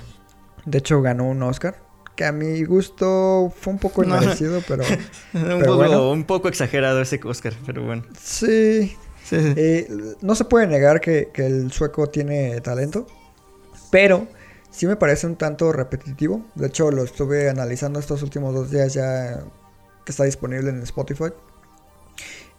[0.66, 1.76] de hecho ganó un Oscar,
[2.16, 4.16] que a mi gusto fue un poco No.
[4.16, 4.84] inmerecido, pero
[5.34, 6.12] un, pero poco, bueno.
[6.12, 8.04] un poco exagerado ese Oscar, pero bueno.
[8.22, 8.96] sí,
[9.32, 13.08] Eh, no se puede negar que, el sueco tiene talento,
[13.92, 14.28] pero
[14.72, 16.46] sí me parece un tanto repetitivo.
[16.56, 19.44] De hecho, lo estuve analizando estos últimos dos días ya
[20.06, 21.32] que está disponible en Spotify.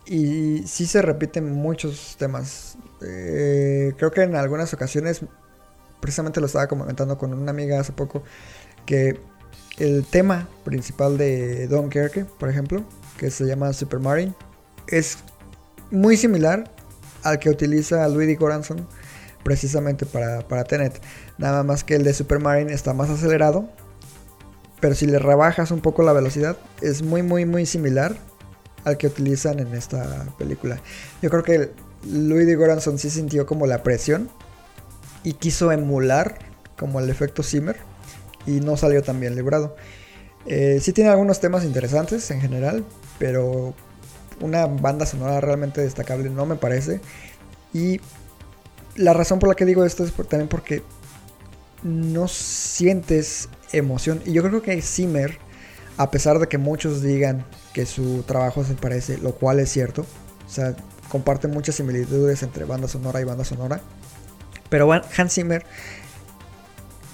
[0.06, 2.76] Y sí se repiten muchos temas.
[3.02, 5.20] Eh, creo que en algunas ocasiones,
[6.00, 8.22] precisamente lo estaba comentando con una amiga hace poco,
[8.86, 9.20] que
[9.78, 12.84] el tema principal de Dunkirk, por ejemplo,
[13.18, 14.34] que se llama Supermarine,
[14.88, 15.18] es
[15.90, 16.70] muy similar
[17.22, 18.86] al que utiliza Luigi Goranson
[19.42, 21.00] precisamente para, para Tenet.
[21.38, 23.68] Nada más que el de Supermarine está más acelerado.
[24.80, 28.16] Pero si le rebajas un poco la velocidad, es muy, muy, muy similar
[28.84, 30.80] al que utilizan en esta película.
[31.20, 31.72] Yo creo que
[32.04, 34.30] Luigi Goranson sí sintió como la presión
[35.22, 36.38] y quiso emular
[36.78, 37.76] como el efecto Zimmer
[38.46, 39.76] y no salió tan bien librado.
[40.46, 42.84] Eh, sí tiene algunos temas interesantes en general,
[43.18, 43.74] pero
[44.40, 47.00] una banda sonora realmente destacable no me parece.
[47.72, 48.00] Y
[48.96, 50.82] la razón por la que digo esto es por- también porque
[51.82, 54.22] no sientes emoción.
[54.26, 55.38] Y yo creo que Zimmer,
[55.96, 60.02] a pesar de que muchos digan que su trabajo se parece, lo cual es cierto,
[60.46, 60.74] o sea,
[61.08, 63.80] comparte muchas similitudes entre banda sonora y banda sonora.
[64.68, 65.64] Pero Hans Zimmer,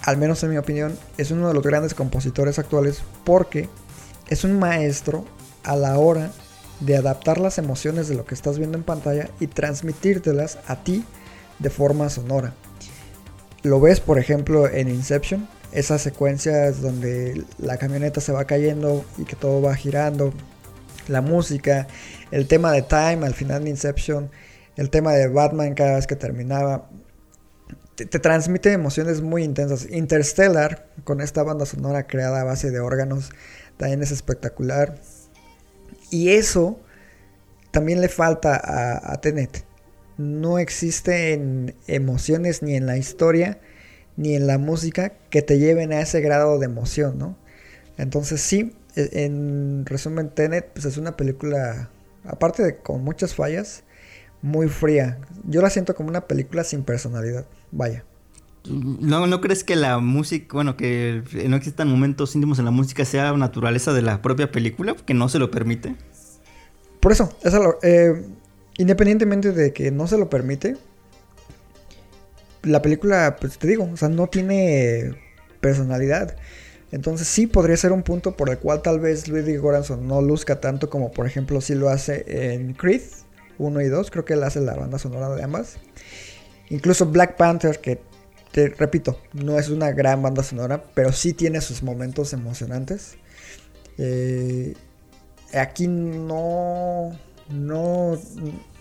[0.02, 3.68] al menos en mi opinión, es uno de los grandes compositores actuales porque
[4.28, 5.24] es un maestro
[5.64, 6.30] a la hora
[6.80, 11.04] de adaptar las emociones de lo que estás viendo en pantalla y transmitírtelas a ti
[11.58, 12.54] de forma sonora.
[13.62, 19.24] Lo ves, por ejemplo, en Inception, esas secuencias donde la camioneta se va cayendo y
[19.24, 20.32] que todo va girando,
[21.08, 21.86] la música,
[22.30, 24.30] el tema de Time al final de Inception,
[24.76, 26.90] el tema de Batman cada vez que terminaba,
[27.94, 29.88] te, te transmite emociones muy intensas.
[29.90, 33.30] Interstellar, con esta banda sonora creada a base de órganos,
[33.76, 34.98] también es espectacular.
[36.10, 36.78] Y eso
[37.70, 38.60] también le falta
[39.12, 39.64] a, Tenet.
[40.18, 43.60] No existen emociones ni en la historia
[44.16, 47.36] ni en la música que te lleven a ese grado de emoción, ¿no?
[47.98, 51.90] Entonces sí, e- en resumen, Tenet pues es una película,
[52.24, 53.84] aparte de con muchas fallas,
[54.40, 55.18] muy fría.
[55.44, 57.46] Yo la siento como una película sin personalidad.
[57.72, 58.04] Vaya.
[58.68, 63.04] ¿No, ¿No crees que la música, bueno, que no existan momentos íntimos en la música
[63.04, 64.94] sea naturaleza de la propia película?
[64.94, 65.94] Que no se lo permite.
[67.00, 68.24] Por eso, lo- eh,
[68.78, 70.76] independientemente de que no se lo permite,
[72.62, 75.12] la película, pues te digo, o sea, no tiene
[75.60, 76.36] personalidad.
[76.92, 80.60] Entonces sí podría ser un punto por el cual tal vez Ludwig Göransson no luzca
[80.60, 83.02] tanto como por ejemplo si lo hace en Creed
[83.58, 85.78] 1 y 2, creo que él hace la banda sonora de ambas.
[86.70, 88.00] Incluso Black Panther, que
[88.52, 93.16] te repito, no es una gran banda sonora, pero sí tiene sus momentos emocionantes.
[93.98, 94.74] Eh,
[95.54, 97.18] aquí no,
[97.50, 98.18] no,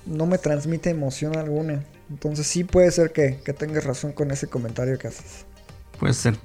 [0.06, 1.84] no me transmite emoción alguna.
[2.10, 5.46] Entonces sí puede ser que, que tengas razón con ese comentario que haces.
[6.00, 6.36] Puede ser.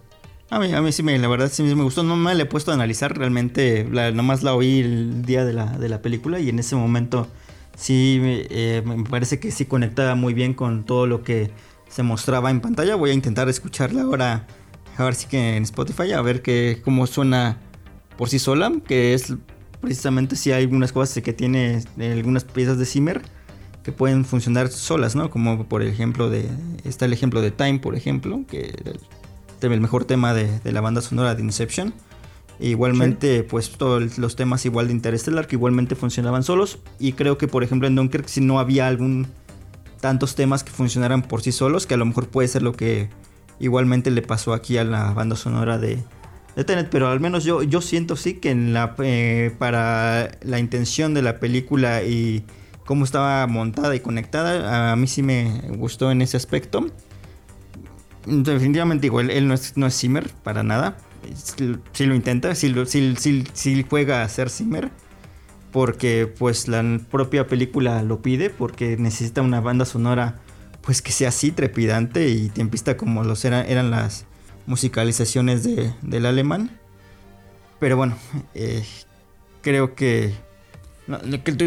[0.48, 2.02] A mí, a mí sí me, la verdad sí me gustó.
[2.02, 3.86] No me la he puesto a analizar realmente.
[3.90, 7.28] La, nomás la oí el día de la, de la película y en ese momento
[7.76, 11.50] sí eh, me parece que sí conectaba muy bien con todo lo que
[11.90, 12.94] se mostraba en pantalla.
[12.94, 14.46] Voy a intentar escucharla ahora,
[14.96, 17.58] a ver si que en Spotify, a ver que, cómo suena
[18.16, 19.34] por sí sola, que es
[19.80, 23.22] precisamente si hay algunas cosas que tiene algunas piezas de Zimmer
[23.82, 25.30] que pueden funcionar solas, ¿no?
[25.30, 26.48] Como por ejemplo de
[26.84, 28.74] está el ejemplo de Time, por ejemplo, que
[29.62, 31.92] el mejor tema de, la banda sonora de Inception.
[32.58, 36.78] igualmente, pues todos los temas igual de Interstellar que igualmente funcionaban solos.
[36.98, 39.28] Y creo que, por ejemplo, en Dunkirk si no había algún
[40.00, 43.08] tantos temas que funcionaran por sí solos, que a lo mejor puede ser lo que
[43.58, 46.02] igualmente le pasó aquí a la banda sonora de,
[46.56, 46.88] de Tenet.
[46.90, 51.22] Pero al menos yo, yo siento sí que en la, eh, para la intención de
[51.22, 52.44] la película y
[52.84, 56.86] cómo estaba montada y conectada, a mí sí me gustó en ese aspecto.
[58.26, 60.96] Definitivamente digo, él, no, es, no es Zimmer para nada.
[61.92, 62.74] Si lo intenta, si,
[63.54, 64.90] si, juega a ser Zimmer.
[65.72, 68.50] Porque pues la propia película lo pide.
[68.50, 70.40] Porque necesita una banda sonora
[70.82, 74.24] pues que sea así trepidante y tiempista como los eran las
[74.66, 76.78] musicalizaciones de, del alemán.
[77.78, 78.16] Pero bueno,
[78.54, 78.84] eh,
[79.62, 80.32] creo que...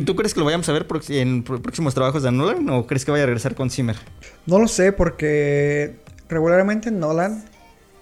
[0.06, 3.12] ¿Tú, crees que lo vayamos a ver en próximos trabajos de Nolan o crees que
[3.12, 3.98] vaya a regresar con Zimmer?
[4.46, 5.98] No lo sé porque
[6.30, 7.44] regularmente Nolan,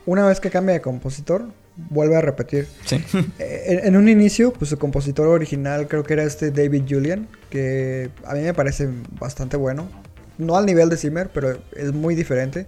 [0.06, 2.67] una vez que cambia de compositor, vuelve a repetir.
[2.86, 3.03] Sí.
[3.39, 8.09] Eh, en, un inicio, pues su compositor original creo que era este David Julian, que
[8.26, 9.89] a mí me parece bastante bueno.
[10.38, 12.65] No al nivel de Zimmer, pero es muy diferente.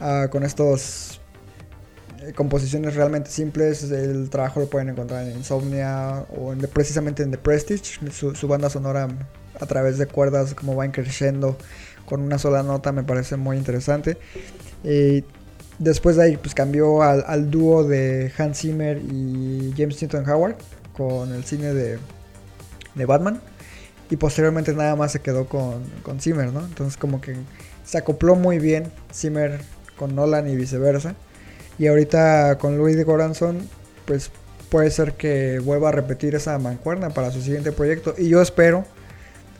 [0.00, 1.20] Uh, con estos
[2.22, 7.30] eh, composiciones realmente simples, el trabajo lo pueden encontrar en Insomnia o en, precisamente en
[7.30, 9.08] The Prestige, su, su, banda sonora
[9.58, 11.56] a través de cuerdas como va creciendo
[12.06, 14.16] con una sola nota me parece muy interesante.
[14.82, 15.24] Y
[15.78, 20.56] después de ahí pues cambió al, dúo de Hans Zimmer y James Newton Howard
[20.96, 21.98] con el cine de,
[22.94, 23.40] de Batman.
[24.08, 26.60] Y posteriormente nada más se quedó con, con Zimmer, ¿no?
[26.60, 27.34] Entonces como que
[27.84, 29.60] se acopló muy bien Zimmer
[29.96, 31.14] con Nolan y viceversa.
[31.78, 33.58] Y ahorita con Louis de Goranson,
[34.06, 34.30] pues
[34.70, 38.14] puede ser que vuelva a repetir esa mancuerna para su siguiente proyecto.
[38.16, 38.84] Y yo espero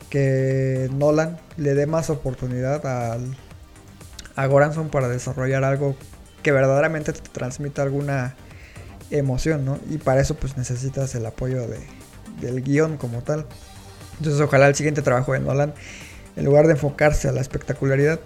[0.09, 3.35] que Nolan le dé más oportunidad al,
[4.37, 5.97] a Goranson para desarrollar algo
[6.43, 8.35] que verdaderamente te transmita alguna
[9.09, 9.79] emoción, ¿no?
[9.89, 11.79] Y para eso pues necesitas el apoyo de,
[12.39, 13.45] del guion como tal.
[14.19, 15.73] Entonces ojalá el siguiente trabajo de Nolan,
[16.35, 18.19] en lugar de enfocarse a la espectacularidad,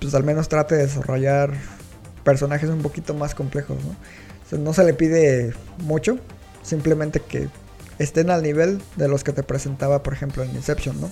[0.00, 1.50] pues al menos trate de desarrollar
[2.22, 4.58] personajes un poquito más complejos, ¿no?
[4.58, 6.18] no se le pide mucho,
[6.62, 7.48] simplemente que
[7.98, 11.10] estén al nivel de los que te presentaba, por ejemplo, en Inception, ¿no?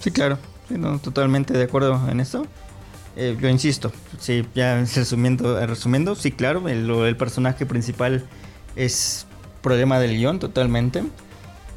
[0.00, 0.38] Sí, claro.
[0.68, 2.46] Sí, no, totalmente de acuerdo en eso.
[3.16, 8.24] Eh, yo insisto, sí, ya resumiendo, resumiendo sí, claro, el, personaje principal
[8.76, 9.26] es
[9.62, 11.02] problema del guion totalmente.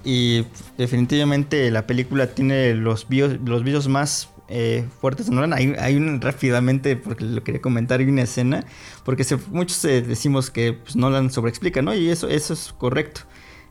[0.06, 0.46] Y
[0.78, 5.54] definitivamente la película tiene los bios, los bios más eh, fuertes de Nolan.
[5.54, 8.66] Hay, hay un, rápidamente, porque lo quería comentar, hay una escena,
[9.06, 11.96] porque muchos eh, decimos que pues, Nolan sobreexplica, ¿no?
[11.96, 13.22] Y eso, eso es correcto.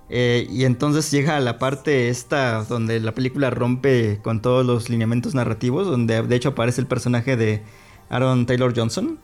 [0.09, 4.91] Eh, y entonces llega a la parte esta donde la película rompe con todos los
[4.91, 7.63] lineamientos narrativos, donde de hecho aparece el personaje de
[8.11, 9.19] Aaron Taylor Johnson.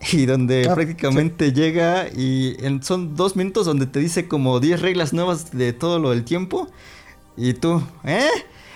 [0.12, 5.12] Y donde ah, prácticamente llega y son dos minutos donde te dice como 10 reglas
[5.12, 6.68] nuevas de todo lo del tiempo.
[7.36, 8.30] Y tú, ¿eh?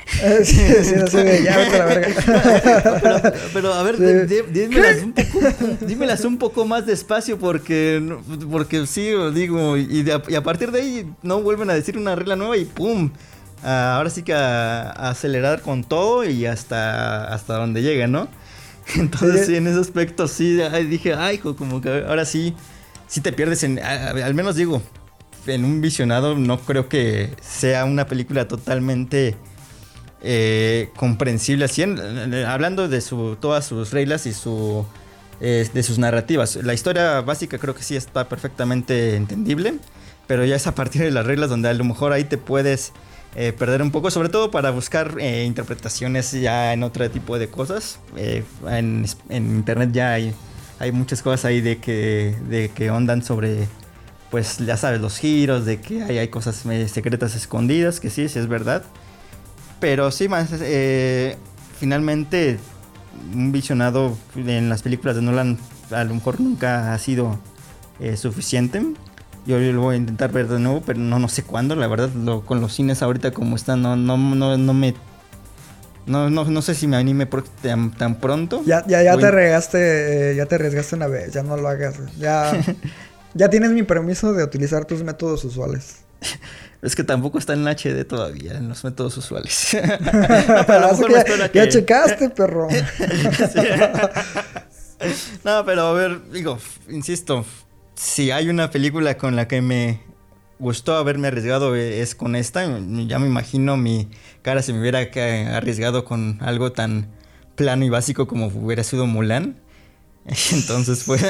[0.45, 3.33] Sí, sí, no sé, ya vete a la verga.
[3.53, 5.41] Pero, a ver, dímelas, un poco,
[5.81, 8.03] dímelas un poco más despacio porque,
[8.51, 12.57] porque sí, digo, y, a partir de ahí no vuelven a decir una regla nueva
[12.57, 13.11] y ¡pum!
[13.63, 18.29] ahora sí que a, acelerar con todo y hasta, hasta donde llega, ¿no?
[18.97, 22.55] Entonces sí, en ese aspecto sí dije, ay, como que ahora sí,
[23.07, 24.83] sí te pierdes en, al menos digo,
[25.47, 29.37] en un visionado no creo que sea una película totalmente
[30.25, 31.83] eh, comprensible así,
[32.47, 34.85] hablando de su, todas sus reglas y su,
[35.41, 36.57] eh, de sus narrativas.
[36.57, 39.75] La historia básica creo que sí está perfectamente entendible,
[40.27, 42.93] pero ya es a partir de las reglas donde a lo mejor ahí te puedes
[43.37, 48.01] eh, perder un poco, sobre todo para buscar interpretaciones ya en otro tipo de cosas.
[48.17, 50.35] En, en, internet ya hay
[50.79, 53.69] hay muchas cosas ahí de que, de que ondan sobre,
[54.31, 58.39] pues ya sabes, los giros, de que hay, hay cosas secretas escondidas, que sí, sí
[58.39, 58.83] es verdad.
[59.85, 61.37] Pero sí, más, eh,
[61.79, 62.59] finalmente
[63.35, 65.59] un visionado en las películas de Nolan
[65.91, 67.39] a lo mejor nunca ha sido
[68.01, 68.83] eh, suficiente.
[69.45, 72.09] Yo lo voy a intentar ver de nuevo, pero no, no sé cuándo, la verdad,
[72.15, 74.95] lo- con los cines ahorita como están, no, no, no, no me...
[76.07, 78.63] No, no, no sé si me anime por- tan, tan pronto.
[78.65, 81.69] Ya, ya, ya Voy- te regaste, eh, ya te arriesgaste una vez, ya no lo
[81.69, 81.97] hagas.
[82.19, 82.59] Ya,
[83.35, 85.97] ya tienes mi permiso de utilizar tus métodos usuales.
[86.85, 89.75] Es que tampoco está en HD todavía, en los métodos usuales.
[90.47, 92.69] No, pero a lo Así mejor que me ya, checaste, perro.
[95.45, 96.59] No, pero a ver, digo,
[96.89, 97.45] insisto,
[97.95, 100.01] si hay una película con la que me
[100.59, 102.65] gustó haberme arriesgado eh, es con esta.
[103.07, 104.09] Ya me imagino mi
[104.43, 105.01] cara si me hubiera
[105.57, 107.09] arriesgado con algo tan
[107.55, 109.61] plano y básico como hubiera sido Mulan.
[110.53, 111.23] Entonces, pues.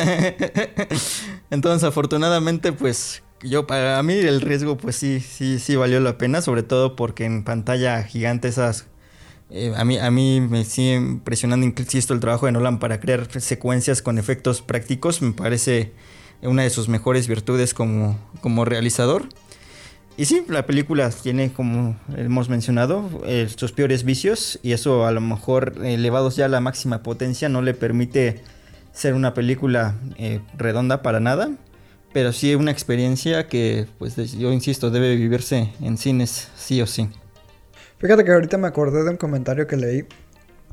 [1.50, 3.23] Entonces, afortunadamente, pues.
[3.42, 6.40] Yo, para mí, el riesgo, pues sí, sí, sí valió la pena.
[6.40, 8.86] Sobre todo porque en pantalla gigante esas.
[9.50, 13.28] eh, a, mí, a mí me sigue impresionando, insisto, el trabajo de Nolan para crear
[13.40, 15.20] secuencias con efectos prácticos.
[15.22, 15.92] Me parece
[16.42, 19.28] una de sus mejores virtudes como, como realizador.
[20.16, 25.12] Y sí, la película tiene, como hemos mencionado, eh, sus peores vicios y eso a
[25.12, 28.40] lo mejor elevados ya a la máxima potencia no le permite
[28.92, 31.50] ser una película eh, redonda para nada,
[32.14, 37.10] pero sí una experiencia que, pues yo insisto, debe vivirse en cines sí o sí.
[37.98, 40.06] Fíjate que ahorita me acordé de un comentario que leí,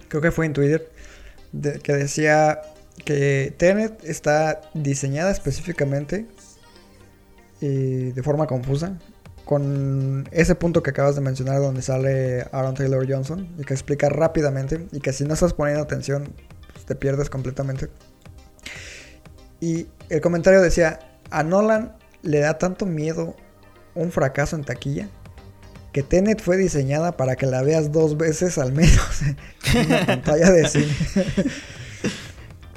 [0.08, 0.92] creo que fue en Twitter,
[1.82, 2.62] que decía
[3.04, 6.28] que Tenet está diseñada específicamente
[7.60, 9.00] y de forma confusa
[9.44, 14.10] con ese punto que acabas de mencionar donde sale Aaron Taylor Johnson y que explica
[14.10, 16.36] rápidamente y que si no estás poniendo atención
[16.72, 17.90] pues, te pierdes completamente.
[19.60, 21.00] Y el comentario decía,
[21.32, 23.36] a Nolan le da tanto miedo
[23.96, 25.10] un fracaso en taquilla
[25.92, 29.22] que Tenet fue diseñada para que la veas dos veces al menos
[29.74, 30.96] en una pantalla de cine.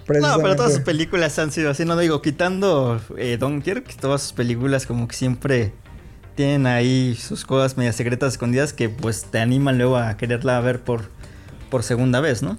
[0.06, 4.32] No, pero todas sus películas han sido así, no digo, quitando eh, Dunkirk, todas sus
[4.34, 5.72] películas como que siempre
[6.34, 10.82] tienen ahí sus cosas medias secretas escondidas que pues te animan luego a quererla ver
[10.82, 11.08] por,
[11.70, 12.58] por segunda vez, ¿no?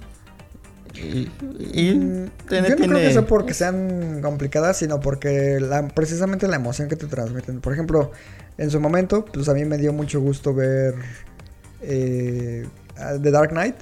[0.95, 1.29] Y,
[1.59, 6.47] y Mm, Yo no creo que tiene- sea porque sean complicadas, sino porque la- precisamente
[6.47, 7.61] la emoción que te transmiten.
[7.61, 8.11] Por ejemplo,
[8.57, 10.95] en su momento, pues a mí me dio mucho gusto ver
[11.81, 12.65] eh,
[13.21, 13.75] The Dark Knight.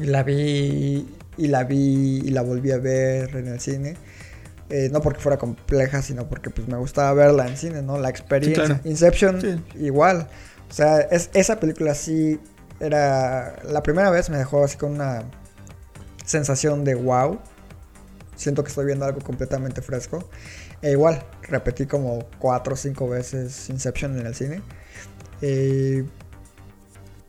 [0.00, 1.08] Y la vi,
[1.38, 3.96] y la vi, y la volví a ver en el cine.
[4.68, 7.98] Eh, no porque fuera compleja, sino porque pues me gustaba verla en cine, ¿no?
[7.98, 8.64] La experiencia.
[8.64, 8.80] claro.
[8.84, 9.62] Inception, Sí.
[9.78, 10.28] igual.
[10.68, 12.40] O sea, es, esa película sí
[12.80, 13.54] era...
[13.70, 15.22] La primera vez me dejó así con una
[16.26, 17.38] sensación de wow.
[18.36, 20.28] Siento que estoy viendo algo completamente fresco.
[20.82, 24.62] E igual, repetí como cuatro o cinco veces Inception en el cine.
[25.40, 26.04] Eh,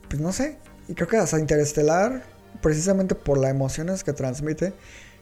[0.10, 0.58] pues no sé.
[0.90, 2.24] Y creo que hasta Interestelar,
[2.62, 4.74] precisamente por las emociones que transmite.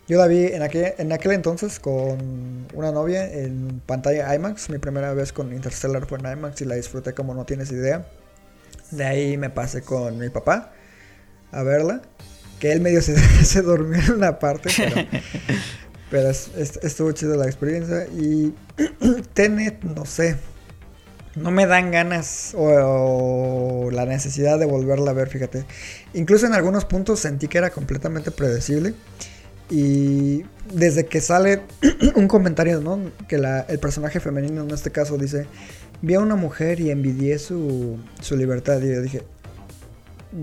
[0.07, 4.69] Yo la vi en aquel, en aquel entonces con una novia en pantalla IMAX.
[4.69, 8.07] Mi primera vez con Interstellar fue en IMAX y la disfruté como no tienes idea.
[8.91, 10.71] De ahí me pasé con mi papá
[11.51, 12.01] a verla.
[12.59, 14.95] Que él medio se, se durmió en una parte, pero,
[16.09, 18.07] pero es- es- estuvo chido la experiencia.
[18.07, 18.53] Y
[19.33, 20.37] Tenet, no sé.
[21.35, 22.63] No me dan ganas o,
[23.87, 25.65] o la necesidad de volverla a ver, fíjate.
[26.13, 28.93] Incluso en algunos puntos sentí que era completamente predecible.
[29.69, 30.43] Y
[30.73, 31.61] desde que sale
[32.15, 32.99] un comentario, ¿no?
[33.27, 35.47] Que la- el personaje femenino en este caso dice,
[36.01, 38.79] vi a una mujer y envidié su, su libertad.
[38.81, 39.23] Y yo dije,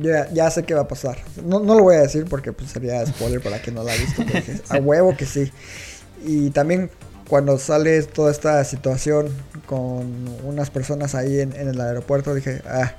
[0.01, 1.19] ya, ya sé qué va a pasar.
[1.45, 3.97] No, no lo voy a decir porque pues, sería spoiler para quien no la ha
[3.97, 4.23] visto.
[4.69, 5.51] a huevo que sí.
[6.25, 6.91] Y también
[7.29, 9.29] cuando sale toda esta situación
[9.67, 10.07] con
[10.45, 12.93] unas personas ahí en, en el aeropuerto, dije, ah,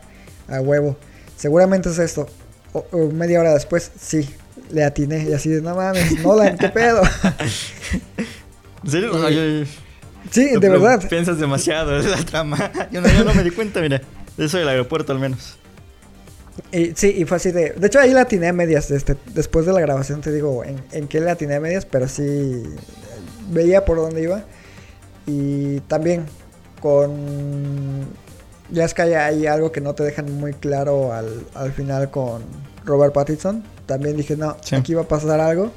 [0.47, 0.97] a huevo.
[1.37, 2.27] Seguramente es esto.
[2.73, 4.27] O- o media hora después, sí,
[4.71, 5.23] le atiné.
[5.29, 7.01] Y así de, no mames, Nolan, ¿qué pedo?
[8.83, 9.11] ¿En serio?
[9.13, 9.65] No, yo-
[10.31, 11.07] sí, de verdad.
[11.07, 12.71] Piensas demasiado, es la trama.
[12.91, 14.01] Yo no, yo no me di cuenta, mira.
[14.37, 15.57] De eso del aeropuerto al menos.
[16.71, 17.71] Y, sí, y fue así de...
[17.71, 18.91] De hecho, ahí la atiné a medias.
[18.91, 22.07] Este, después de la grabación te digo en, en qué le atiné a medias, pero
[22.07, 22.63] sí eh,
[23.51, 24.43] veía por dónde iba.
[25.25, 26.25] Y también
[26.81, 28.05] con...
[28.71, 32.09] Ya es que hay, hay algo que no te dejan muy claro al, al final
[32.11, 32.43] con
[32.85, 33.63] Robert Pattinson.
[33.85, 34.75] También dije, no, Sí.
[34.75, 35.71] aquí va a pasar algo.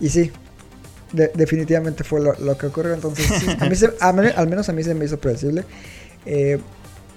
[0.00, 0.30] Y sí,
[1.12, 2.94] de- definitivamente fue lo, lo que ocurrió.
[2.94, 5.64] Entonces, sí, a mí se- a al menos a mí se me hizo predecible.
[6.26, 6.58] Eh,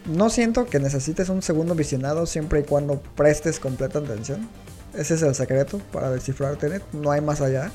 [0.05, 4.47] no siento que necesites un segundo visionado siempre y cuando prestes completa atención.
[4.93, 6.83] Ese es el secreto para descifrar Tenet.
[6.93, 7.71] No hay más allá.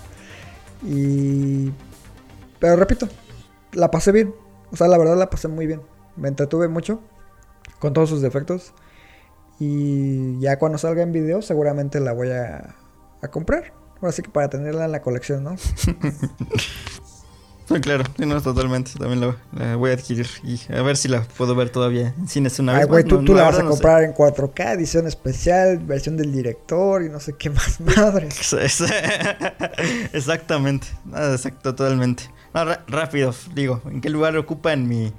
[0.84, 1.72] Y...
[2.60, 3.08] Pero repito,
[3.72, 4.34] la pasé bien.
[4.70, 5.80] O sea, la verdad la pasé muy bien.
[6.16, 7.00] Me entretuve mucho
[7.78, 8.74] con todos sus defectos.
[9.58, 12.76] Y ya cuando salga en video seguramente la voy a,
[13.30, 13.72] comprar.
[14.00, 15.56] Ahora sí que para tenerla en la colección, ¿no?
[17.68, 18.92] Sí, claro, no, totalmente.
[18.98, 22.26] También la, la voy a adquirir y a ver si la puedo ver todavía en
[22.26, 22.88] cines una Ay, vez.
[22.88, 23.08] güey, más.
[23.10, 23.74] tú, No, tú no, la la vas a no sé.
[23.74, 27.78] comprar en 4K, edición especial, versión del director y no sé qué más
[28.54, 28.82] es-
[30.12, 32.24] Exactamente, nada, exacto, totalmente.
[32.54, 35.12] No, rápido, digo, ¿en qué lugar ocupa en mi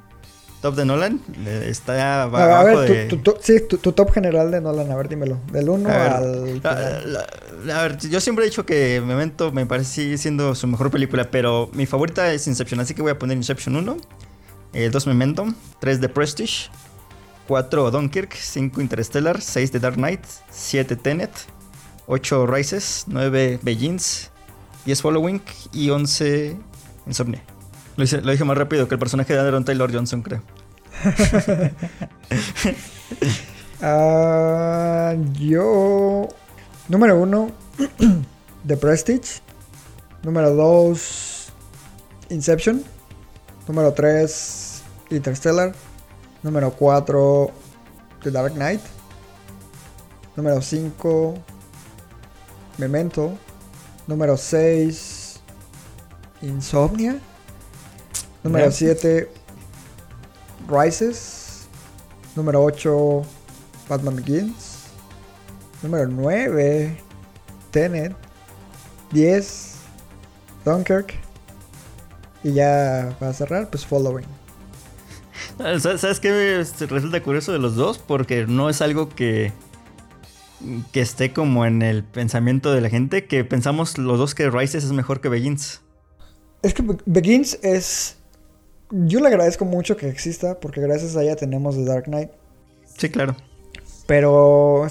[0.61, 1.21] top de Nolan?
[1.45, 3.05] Eh, Está abajo a ver, de...
[3.07, 5.37] tu, tu- tu- sí, tu, tu top general de Nolan, a ver, dímelo.
[5.51, 6.61] Del 1 A ver, al.
[6.63, 7.27] la-
[7.65, 10.91] la- a ver, yo siempre he dicho que Memento me parece sigue siendo su mejor
[10.91, 13.97] película, pero mi favorita es Inception, así que voy a poner Inception 1,
[14.91, 15.47] 2 Memento,
[15.79, 16.69] 3 The Prestige,
[17.47, 21.31] 4 Dunkirk, 5 Interstellar, 6 The Dark Knight, 7 Tenet,
[22.07, 24.29] 8 Rises, 9 Begins,
[24.85, 25.41] 10 Following
[25.73, 26.55] y 11
[27.07, 27.41] Insomnia.
[27.99, 30.41] Lo, hice- dije más rápido que el personaje de Aaron Taylor Johnson, creo.
[33.81, 36.27] Ah, yo.
[36.89, 37.51] Número 1,
[38.67, 39.41] The Prestige.
[40.23, 41.49] Número 2,
[42.29, 42.83] Inception.
[43.67, 44.81] Número 3,
[45.11, 45.73] Interstellar.
[46.43, 47.51] Número 4,
[48.23, 48.81] The Dark Knight.
[50.35, 51.35] Número 5,
[52.77, 53.37] Memento.
[54.07, 55.39] Número 6,
[56.41, 57.19] Insomnia.
[58.43, 58.71] Número Ya.
[58.71, 59.29] 7,
[60.69, 61.67] Rises.
[62.35, 63.21] Número 8,
[63.89, 64.77] Batman Begins.
[65.81, 66.97] Número 9,
[67.71, 68.15] Tenet.
[69.11, 69.75] 10,
[70.65, 71.13] Dunkirk.
[72.43, 74.25] Y ya para cerrar, pues Following.
[75.57, 77.97] ¿Sabes sabes qué este, resulta curioso de los dos?
[77.97, 79.51] Porque no es algo que,
[80.93, 84.85] que esté como en el pensamiento de la gente, que pensamos los dos que Rises
[84.85, 85.81] es mejor que Begins.
[86.61, 88.15] Es que Be- Begins es.
[88.91, 92.29] Yo le agradezco mucho que exista, porque gracias a ella tenemos The Dark Knight.
[92.97, 93.35] Sí, claro.
[94.07, 94.87] Pero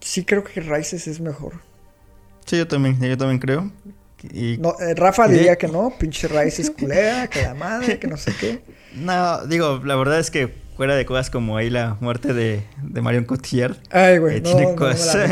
[0.00, 1.54] sí creo que Rises es mejor.
[2.46, 3.70] Sí, yo también, yo también creo.
[4.32, 8.06] Y, No, eh, Rafa de- diría que no, pinche Rises culera, que la madre, que
[8.06, 8.60] no sé qué.
[8.94, 13.00] No, digo, la verdad es que fuera de cosas como ahí la muerte de, de
[13.02, 13.76] Marion Cotillard.
[13.90, 15.28] Ay, güey, eh, no, tiene, no cosas,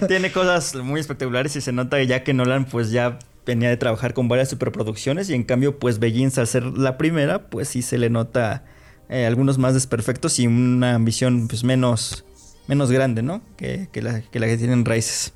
[0.08, 4.14] tiene cosas muy espectaculares y se nota ya que Nolan pues ya venía de trabajar
[4.14, 7.98] con varias superproducciones y en cambio pues Begins al ser la primera pues sí se
[7.98, 8.64] le nota
[9.08, 12.24] eh, algunos más desperfectos y una ambición pues menos,
[12.66, 13.42] menos grande, ¿no?
[13.56, 15.32] Que, que la, que la que tienen Raíces.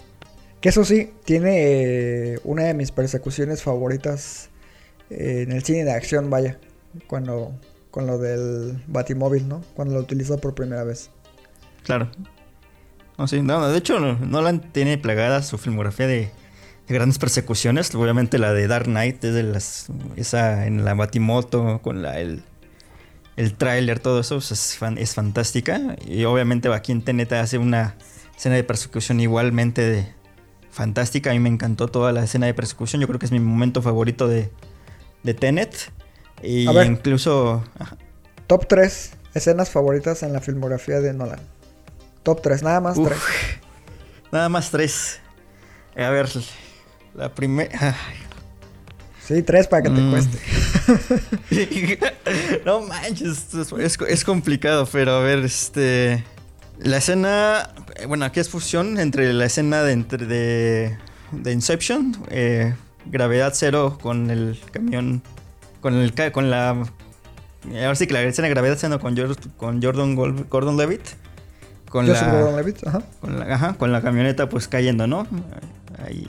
[0.61, 4.51] Que eso sí, tiene eh, una de mis persecuciones favoritas
[5.11, 6.59] eh, en el cine de acción, vaya.
[7.07, 7.53] Cuando,
[7.91, 9.63] con lo del Batimóvil, ¿no?
[9.75, 11.11] Cuando lo utilizó por primera vez.
[11.85, 12.11] Claro.
[13.19, 16.31] No, sí, no, de hecho, Nolan tiene plagada su filmografía de
[16.89, 17.95] grandes persecuciones.
[17.95, 19.87] Obviamente la de Dark Knight es de las.
[20.17, 22.43] Esa en la Batimoto, con la, el,
[23.37, 25.97] el tráiler, todo eso pues, es, fan- es fantástica.
[26.07, 27.97] Y obviamente aquí en Tenet hace una
[28.37, 30.13] escena de persecución igualmente de-
[30.71, 31.31] fantástica.
[31.31, 33.01] A mí me encantó toda la escena de persecución.
[33.01, 34.51] Yo creo que es mi momento favorito de,
[35.23, 35.93] de Tenet.
[36.43, 36.87] Y A ver.
[36.87, 37.65] incluso.
[37.79, 37.97] ajá.
[38.47, 41.41] Top 3 escenas favoritas en la filmografía de Nolan.
[42.23, 43.09] Top 3, nada más Uf.
[43.09, 43.21] 3.
[44.33, 45.21] Nada más tres.
[45.97, 46.29] A ver,
[47.15, 47.95] la primera.
[49.27, 50.11] Sí, 3 para que te Mm.
[50.11, 50.39] cueste.
[52.65, 53.47] no manches,
[53.79, 56.25] es, es- complicado, pero a ver, este.
[56.79, 57.69] La escena.
[58.07, 60.97] Bueno, aquí es fusión entre la escena de, entre de,
[61.33, 65.21] de Inception, eh, gravedad cero con el camión.
[65.83, 66.71] Con el con la.
[66.71, 69.15] Ahora sí que la escena de gravedad cero con,
[69.59, 71.03] con Jordan Gordon Levitt.
[71.91, 73.03] Con Yo la, Gordon Levitt, ajá.
[73.21, 75.27] con la, ajá, con la camioneta pues cayendo, ¿no?
[76.07, 76.27] Ahí.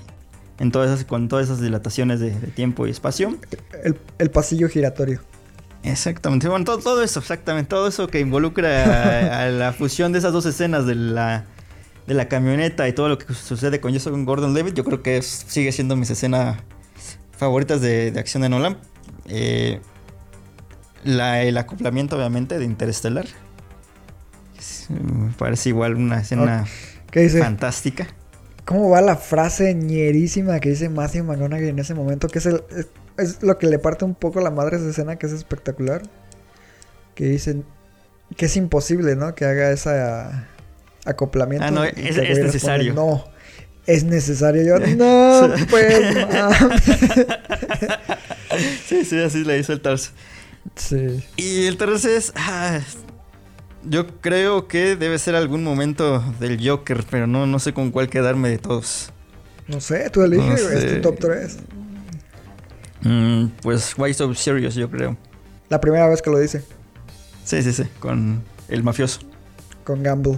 [0.59, 3.37] En todas esas, con todas esas dilataciones de, de tiempo y espacio.
[3.83, 5.21] El, el pasillo giratorio.
[5.83, 6.49] Exactamente.
[6.49, 7.69] Bueno, todo, todo eso, exactamente.
[7.69, 11.45] Todo eso que involucra a, a la fusión de esas dos escenas de la,
[12.07, 15.17] de la camioneta y todo lo que sucede con Jason Gordon Levitt, yo creo que
[15.17, 16.57] es- sigue siendo mis escenas
[17.37, 18.77] favoritas de, de acción de Nolan.
[19.27, 19.79] Eh,
[21.05, 23.25] la- el acoplamiento, obviamente, de Interstellar.
[24.57, 26.65] Es, me parece igual una escena
[27.11, 27.39] ¿Qué dice?
[27.39, 28.07] fantástica.
[28.69, 32.27] ¿Cómo va la frase ñerísima que dice Matthew McConaughey en ese momento?
[32.27, 32.87] Que es, el, es,
[33.17, 36.03] es lo que le parte un poco la madre a esa escena, que es espectacular.
[37.15, 37.65] Que dicen
[38.37, 39.33] que es imposible, ¿no?
[39.33, 39.89] Que haga ese
[41.03, 41.65] acoplamiento.
[41.65, 42.93] Ah, no, es- responde, necesario.
[42.93, 43.25] No,
[43.87, 44.61] es necesario.
[44.61, 45.95] Yo, no, pues.
[48.87, 50.11] Sí, sí, así le hizo el Tarso.
[50.75, 51.23] Sí.
[51.37, 52.33] Y el tercer es.
[52.35, 52.79] ah,
[53.83, 58.09] yo creo que debe ser algún momento del Joker, pero no, no sé con cuál
[58.09, 59.11] quedarme de todos.
[59.67, 61.57] No sé, tú eliges, No es tu top 3.
[63.01, 65.15] Mm, pues Why So Serious, yo creo.
[65.69, 66.63] La primera vez que lo dice,
[67.45, 69.21] Sí, sí, sí, con el mafioso.
[69.83, 70.37] con Gamble.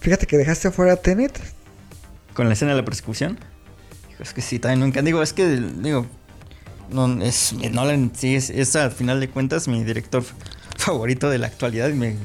[0.00, 1.38] Fíjate que dejaste afuera a Tenet.
[2.34, 3.38] Con la escena de la persecución.
[4.18, 5.02] Es que sí, también nunca.
[5.02, 6.06] Digo, es que, digo,
[6.90, 10.22] no, es, Nolan sí es, es al final de cuentas mi director
[10.84, 11.88] favorito de la actualidad.
[11.88, 12.16] y me,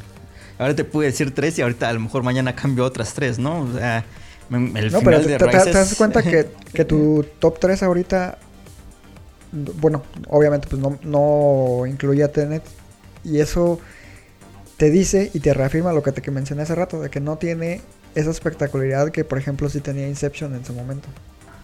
[0.57, 3.61] ahora te pude decir tres y ahorita a lo mejor mañana cambio otras tres, ¿no?
[3.61, 4.05] O sea,
[4.49, 7.59] me- el No, final pero te, de te- te- das cuenta que, que tu top
[7.59, 8.38] 3 ahorita.
[9.51, 12.63] Bueno, obviamente, pues no, no incluía Tenet.
[13.23, 13.79] Y eso
[14.77, 17.38] te dice y te reafirma lo que te que mencioné hace rato: de que no
[17.38, 17.81] tiene
[18.15, 21.09] esa espectacularidad que, por ejemplo, sí tenía Inception en su momento.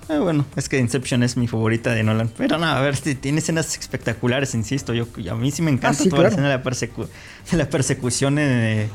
[0.09, 2.29] Ah, bueno, es que Inception es mi favorita de Nolan.
[2.37, 4.93] Pero no, a ver, tiene escenas espectaculares, insisto.
[4.93, 7.07] Yo, a mí sí me encanta Ah, sí, toda la escena de la, persecu-
[7.51, 8.89] de la persecución en, eh,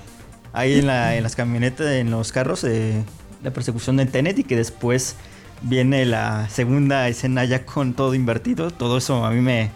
[0.52, 2.64] ahí en, la- en las camionetas, en los carros.
[2.64, 3.02] eh,
[3.42, 5.14] la persecución de Tenet y que después
[5.62, 8.70] viene la segunda escena ya con todo invertido.
[8.72, 9.70] Todo eso a mí me,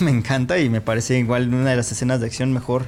[0.00, 2.86] me encanta y me parece igual una de las escenas de acción mejor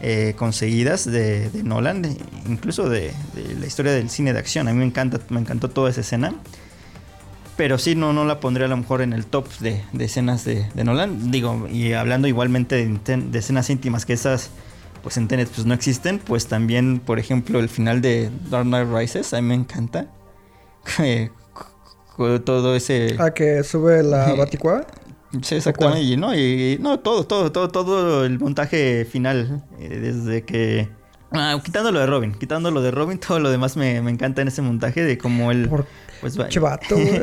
[0.00, 2.16] eh, conseguidas de, de Nolan, de-
[2.48, 4.66] incluso de, de la historia del cine de acción.
[4.66, 6.34] A mí me encanta, me encantó toda esa escena.
[7.56, 10.44] Pero sí, no, no la pondría a lo mejor en el top de, de escenas
[10.44, 11.30] de, de Nolan.
[11.30, 14.50] Digo, y hablando igualmente de, escenas íntimas que esas,
[15.02, 16.18] pues en Tenet pues no existen.
[16.18, 20.06] Pues también, por ejemplo, el final de Dark Knight Rises, a mí me encanta.
[21.02, 21.30] Eh,
[22.46, 23.16] todo ese...
[23.18, 24.86] Ah, que sube la Baticueva.
[25.42, 26.02] Sí, exactamente.
[26.02, 29.64] Y no, y, no, todo, todo, todo, todo el montaje final.
[29.78, 30.88] eh, desde que.
[31.32, 34.42] Ah, quitando lo de Robin, quitando lo de Robin, todo lo demás me, me encanta
[34.42, 35.68] en ese montaje de cómo él.
[35.68, 35.86] Por
[36.34, 36.48] Pues va.
[36.48, 37.22] che vato, güey.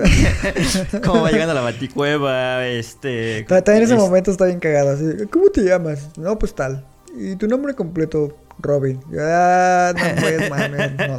[1.04, 3.44] cómo va llegando a la baticueva, este.
[3.48, 4.92] Ta- También ese es- momento está bien cagado.
[4.92, 6.10] Así, ¿Cómo te llamas?
[6.18, 6.86] No, pues tal.
[7.18, 8.38] ¿Y tu nombre completo?
[8.60, 9.00] Robin.
[9.20, 11.18] Ah, no puedes, mames, no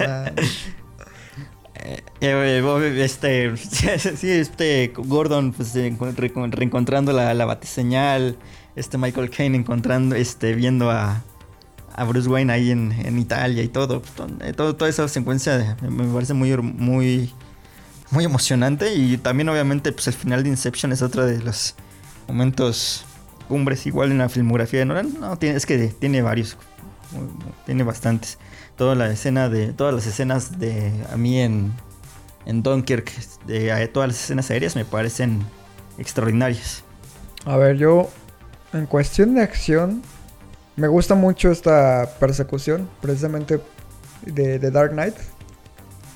[1.74, 5.94] eh, eh, este, sí, este Gordon pues eh,
[6.50, 8.36] reencontrando la, la batiseñal,
[8.76, 11.22] este Michael Caine encontrando, este, viendo a,
[11.94, 15.76] a Bruce Wayne ahí en, en Italia y todo, pues, todo, eh, toda esa secuencia
[15.82, 17.32] me parece muy, muy,
[18.14, 21.74] muy emocionante y también obviamente pues el final de Inception es otro de los
[22.28, 23.04] momentos
[23.48, 26.56] cumbres igual en la filmografía de Nolan, no, tiene, es que tiene varios,
[27.66, 28.38] tiene bastantes.
[28.76, 29.72] Toda la escena de.
[29.72, 30.92] Todas las escenas de.
[31.12, 31.72] A mí en.
[32.44, 33.12] En Dunkirk.
[33.46, 35.44] De, todas las escenas aéreas me parecen
[35.98, 36.82] extraordinarias.
[37.44, 38.10] A ver, yo.
[38.72, 40.02] En cuestión de acción.
[40.76, 42.88] Me gusta mucho esta persecución.
[43.00, 43.60] Precisamente
[44.22, 45.14] de, de Dark Knight.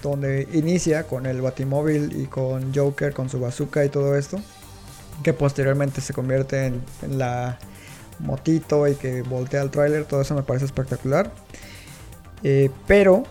[0.03, 4.39] Donde inicia con el Batimóvil y con Joker, con su bazooka y todo esto.
[5.23, 7.59] Que posteriormente se convierte en, en la
[8.20, 10.05] motito y que voltea el tráiler.
[10.05, 11.33] Todo eso me parece espectacular.
[12.43, 13.25] Eh, pero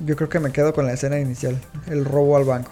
[0.00, 2.70] yo creo que me quedo con la escena inicial, el robo al banco.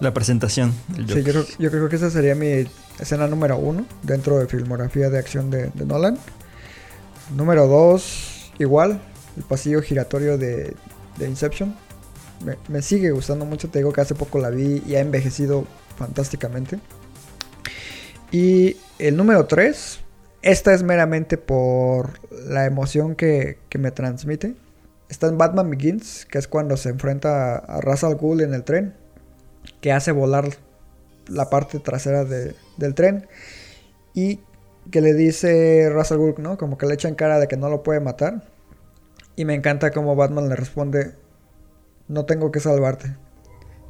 [0.00, 2.66] La presentación Sí, yo creo, yo creo que esa sería mi
[2.98, 6.18] escena número uno dentro de filmografía de acción de, de Nolan.
[7.34, 9.00] Número dos, igual,
[9.36, 10.76] el pasillo giratorio de,
[11.16, 11.74] de Inception.
[12.68, 15.64] Me, sigue gustando mucho, te digo que hace poco la vi y ha envejecido
[15.96, 16.78] fantásticamente.
[18.30, 20.00] Y el número tres,
[20.42, 24.54] esta es meramente por la emoción que, que me transmite.
[25.08, 28.94] Está en Batman Begins, que es cuando se enfrenta a Ra's al en el tren,
[29.80, 30.48] que hace volar
[31.28, 33.28] la parte trasera de- del tren
[34.14, 34.40] y
[34.90, 36.56] que le dice Ra's al Ghul, ¿no?
[36.58, 38.44] Como que le echan cara de que no lo puede matar.
[39.36, 41.14] Y me encanta como Batman le responde,
[42.08, 43.16] no tengo que salvarte.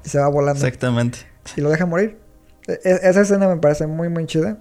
[0.04, 1.18] Y se va volando Exactamente.
[1.56, 2.18] y lo deja morir.
[2.68, 4.58] E- e- esa escena me parece muy muy chida.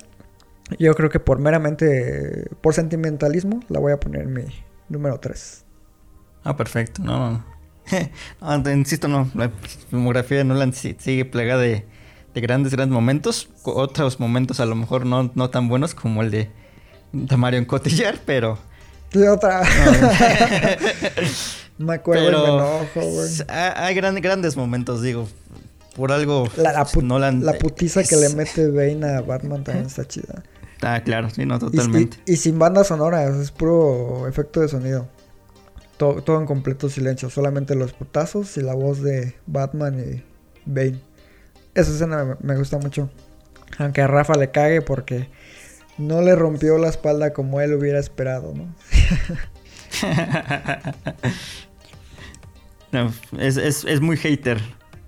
[0.79, 4.43] Yo creo que por meramente por sentimentalismo la voy a poner en mi
[4.89, 5.63] número 3.
[6.43, 7.03] Ah, perfecto.
[7.03, 7.31] No, no.
[7.31, 7.55] no.
[8.63, 9.29] No, insisto, no.
[9.35, 9.51] La
[9.89, 11.85] filmografía de Nolan sigue plegada de,
[12.33, 13.49] de grandes, grandes momentos.
[13.63, 16.49] Otros momentos a lo mejor no, no tan buenos como el de,
[17.13, 18.57] de Marion Cotillard, pero.
[19.11, 19.61] Y otra.
[21.77, 23.29] me acuerdo y me pero enojo, güey.
[23.47, 25.27] hay hay gran- grandes momentos, digo.
[25.95, 26.47] Por algo.
[26.57, 27.45] La, la, pu- Nolan.
[27.45, 30.43] la putiza que le mete Bane a Batman también está chida.
[30.81, 32.17] Ah, claro, sí, no, totalmente.
[32.25, 35.07] Y, y sin banda sonora, es puro efecto de sonido.
[35.97, 40.23] To- todo en completo silencio, solamente los putazos y la voz de Batman y
[40.65, 40.99] Bane.
[41.73, 43.09] Esa escena me, me gusta mucho.
[43.77, 45.29] Aunque a Rafa le cague porque
[45.97, 48.65] no le rompió la espalda como él hubiera esperado, ¿no?
[52.95, 54.61] No, es, es, es muy hater,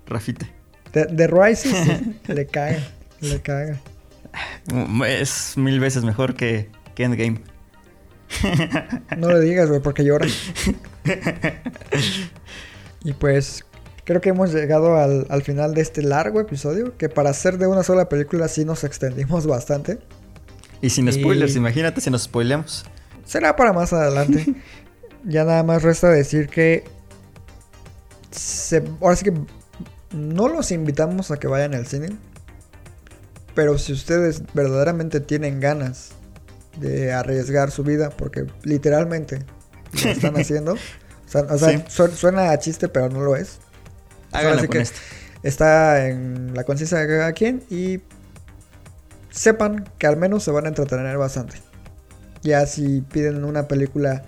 [0.06, 0.46] Rafita.
[0.92, 1.72] De, de sí,
[2.28, 2.78] le caga,
[3.20, 3.78] le caga.
[5.06, 7.40] Es mil veces mejor que, que Endgame.
[9.16, 10.26] No le digas, güey, porque llora.
[13.04, 13.64] Y pues,
[14.04, 17.66] creo que hemos llegado al, al final de este largo episodio, que para ser de
[17.66, 19.98] una sola película sí nos extendimos bastante.
[20.82, 22.84] Y sin Y- spoilers, imagínate si nos spoileamos.
[23.24, 24.54] Será para más adelante.
[25.24, 26.84] ya nada más resta decir que
[28.30, 29.34] se- ahora sí que
[30.14, 32.16] no los invitamos a que vayan al cine.
[33.54, 36.10] Pero si ustedes verdaderamente tienen ganas
[36.78, 39.40] de arriesgar su vida, porque literalmente
[40.04, 40.74] lo están haciendo.
[40.74, 40.78] O
[41.30, 41.84] sea, o sea, Sí.
[41.88, 43.58] su- suena a chiste, pero no lo es.
[44.32, 44.98] Háganlo Ahora sí con que- esto.
[45.42, 48.00] Está en la conciencia de cada quien y
[49.30, 51.56] sepan que al menos se van a entretener bastante.
[52.42, 54.22] Ya si piden una película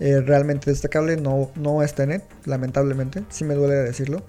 [0.00, 3.22] eh, realmente destacable, no, no es Tenet, lamentablemente.
[3.28, 4.22] Sí me duele decirlo.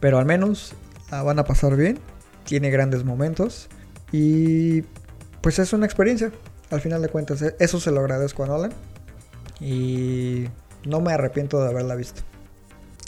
[0.00, 0.74] Pero al menos
[1.10, 1.98] la van a pasar bien.
[2.44, 3.68] Tiene grandes momentos.
[4.12, 4.82] Y
[5.40, 6.30] pues es una experiencia.
[6.70, 8.72] Al final de cuentas, eh, eso se lo agradezco a Nolan.
[9.60, 10.44] Y
[10.84, 12.22] no me arrepiento de haberla visto.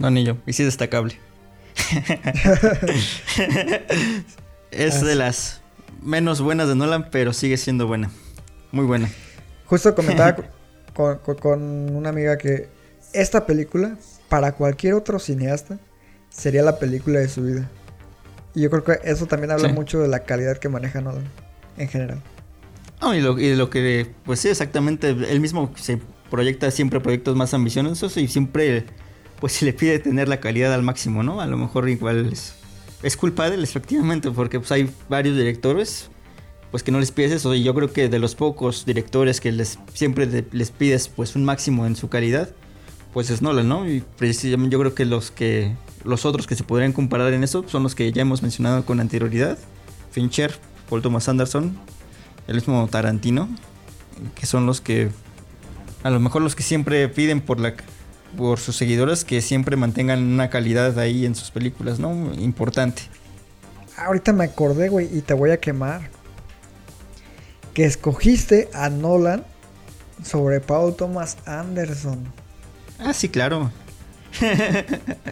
[0.01, 0.39] No, ni yo.
[0.47, 1.17] Y sí destacable.
[4.73, 5.07] es Así.
[5.07, 5.61] de las
[6.03, 8.11] menos buenas de Nolan, pero sigue siendo buena.
[8.73, 9.09] Muy buena.
[9.67, 10.37] Justo comentaba
[11.01, 12.69] con, con- con una amiga que
[13.13, 13.97] esta película,
[14.29, 15.79] para cualquier otro cineasta,
[16.29, 17.69] sería la película de su vida.
[18.55, 19.75] Y yo creo que eso también habla Sí.
[19.75, 21.25] mucho de la calidad que maneja Nolan
[21.79, 22.21] en general.
[23.15, 25.99] Y, lo, y lo que, pues sí, exactamente, él mismo se
[26.31, 28.85] proyecta siempre proyectos más ambiciosos y siempre,
[29.41, 31.41] pues se le pide tener la calidad al máximo, ¿no?
[31.41, 32.55] A lo mejor igual es,
[33.03, 36.11] es culpa de él, efectivamente, porque pues hay varios directores,
[36.71, 39.53] pues que no les pides eso, y yo creo que de los pocos directores que
[39.53, 42.51] les siempre les pides, pues un máximo en su calidad,
[43.13, 43.89] pues es Nolan, ¿no?
[43.89, 45.75] Y precisamente yo creo que los que,
[46.05, 49.01] los otros que se podrían comparar en eso son los que ya hemos mencionado con
[49.01, 49.59] anterioridad,
[50.13, 50.55] Fincher,
[50.89, 51.77] Paul Thomas Anderson,
[52.47, 53.49] el mismo Tarantino,
[54.35, 55.11] que son los que
[56.03, 57.75] a lo mejor los que siempre piden por la
[58.37, 62.33] por sus seguidores que siempre mantengan una calidad ahí en sus películas, ¿no?
[62.35, 63.03] Importante.
[63.97, 66.03] Ahorita me acordé, güey, y te voy a quemar.
[67.75, 69.45] Que escogiste a Nolan
[70.25, 72.25] sobre Paul Thomas Anderson.
[72.99, 73.71] Ah, sí, claro.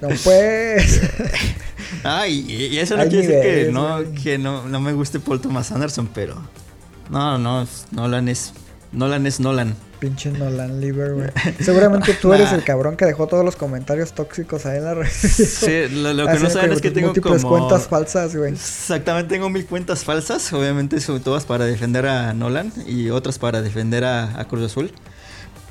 [0.01, 1.01] No pues.
[2.05, 5.73] Ah, y, eso no quiere decir que, no, que no, no me guste Paul Thomas
[5.73, 6.37] Anderson, pero
[7.09, 8.53] no, no, Nolan es
[8.93, 9.75] Nolan es Nolan.
[9.99, 11.29] Pinche Nolan Liver, güey.
[11.61, 15.09] Seguramente tú eres el cabrón que dejó todos los comentarios tóxicos ahí en la red.
[15.11, 18.53] Sí, lo, lo que no saben es que tengo múltiples como cuentas falsas, güey.
[18.53, 23.61] Exactamente, tengo mil cuentas falsas, obviamente sobre todas para defender a Nolan y otras para
[23.63, 24.93] defender a, a Cruz Azul.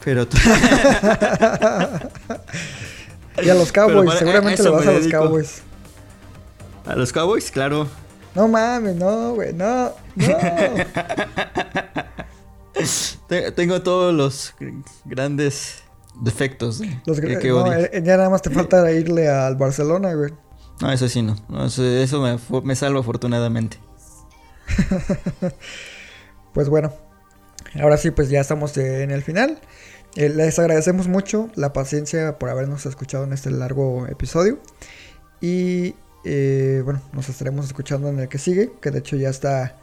[0.04, 0.38] Pero tú-
[3.44, 5.08] Y a los Cowboys, para- seguramente le vas a los.
[5.08, 5.62] Cowboys.
[6.86, 7.88] a los Cowboys, claro.
[8.36, 10.38] No mames, no, güey, no, no.
[13.28, 15.84] Te- Tengo todos los gr- grandes
[16.22, 16.82] defectos.
[17.06, 20.34] Los que, que- no, eh, ya nada más te falta irle al Barcelona, güey.
[20.82, 21.36] No, eso sí no.
[21.66, 23.78] Eso, eso me, me salvo afortunadamente.
[26.54, 26.92] Pues bueno,
[27.80, 29.60] ahora sí, pues ya estamos en el final.
[30.16, 34.58] Eh, les agradecemos mucho la paciencia por habernos escuchado en este largo episodio.
[35.40, 35.94] Y
[36.24, 39.78] eh, bueno, nos estaremos escuchando en el que sigue, que de hecho ya está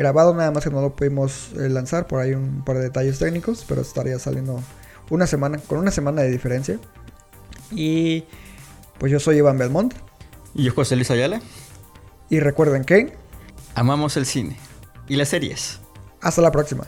[0.00, 3.18] grabado, nada más que no lo pudimos eh, lanzar por ahí un par de detalles
[3.18, 4.62] técnicos, pero estaría saliendo
[5.10, 6.78] una semana, con una semana de diferencia.
[7.70, 8.24] Y
[8.98, 9.92] pues yo soy Iván Belmont.
[10.54, 11.40] Y yo, José Luis Ayala,
[12.30, 13.12] Y recuerden que
[13.74, 14.56] amamos el cine
[15.06, 15.80] y las series.
[16.22, 16.84] hasta la próxima.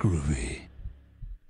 [0.00, 0.45] Groovy.